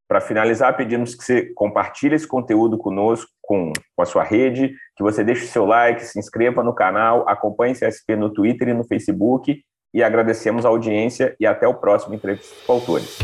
Para 0.08 0.22
finalizar, 0.22 0.78
pedimos 0.78 1.16
que 1.16 1.24
você 1.24 1.52
compartilhe 1.56 2.16
esse 2.16 2.28
conteúdo 2.28 2.78
conosco, 2.78 3.30
com, 3.42 3.74
com 3.96 4.02
a 4.02 4.06
sua 4.06 4.24
rede, 4.24 4.72
que 4.96 5.04
você 5.04 5.24
deixe 5.24 5.46
o 5.46 5.48
seu 5.48 5.66
like, 5.66 6.04
se 6.04 6.20
inscreva 6.20 6.64
no 6.64 6.76
canal, 6.76 7.28
acompanhe 7.28 7.74
CSP 7.74 8.16
no 8.16 8.32
Twitter 8.32 8.70
e 8.70 8.74
no 8.74 8.84
Facebook 8.84 9.64
e 9.94 10.04
agradecemos 10.04 10.66
a 10.66 10.70
audiência 10.70 11.36
e 11.40 11.46
até 11.46 11.68
o 11.68 11.74
próximo 11.74 12.14
Entrevista 12.14 12.54
com 12.68 12.74
Autores. 12.74 13.18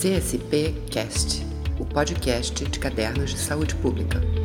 CSP 0.00 0.74
Cast, 0.90 1.44
o 1.78 1.84
podcast 1.84 2.64
de 2.64 2.78
cadernos 2.78 3.30
de 3.30 3.38
saúde 3.38 3.74
pública. 3.74 4.39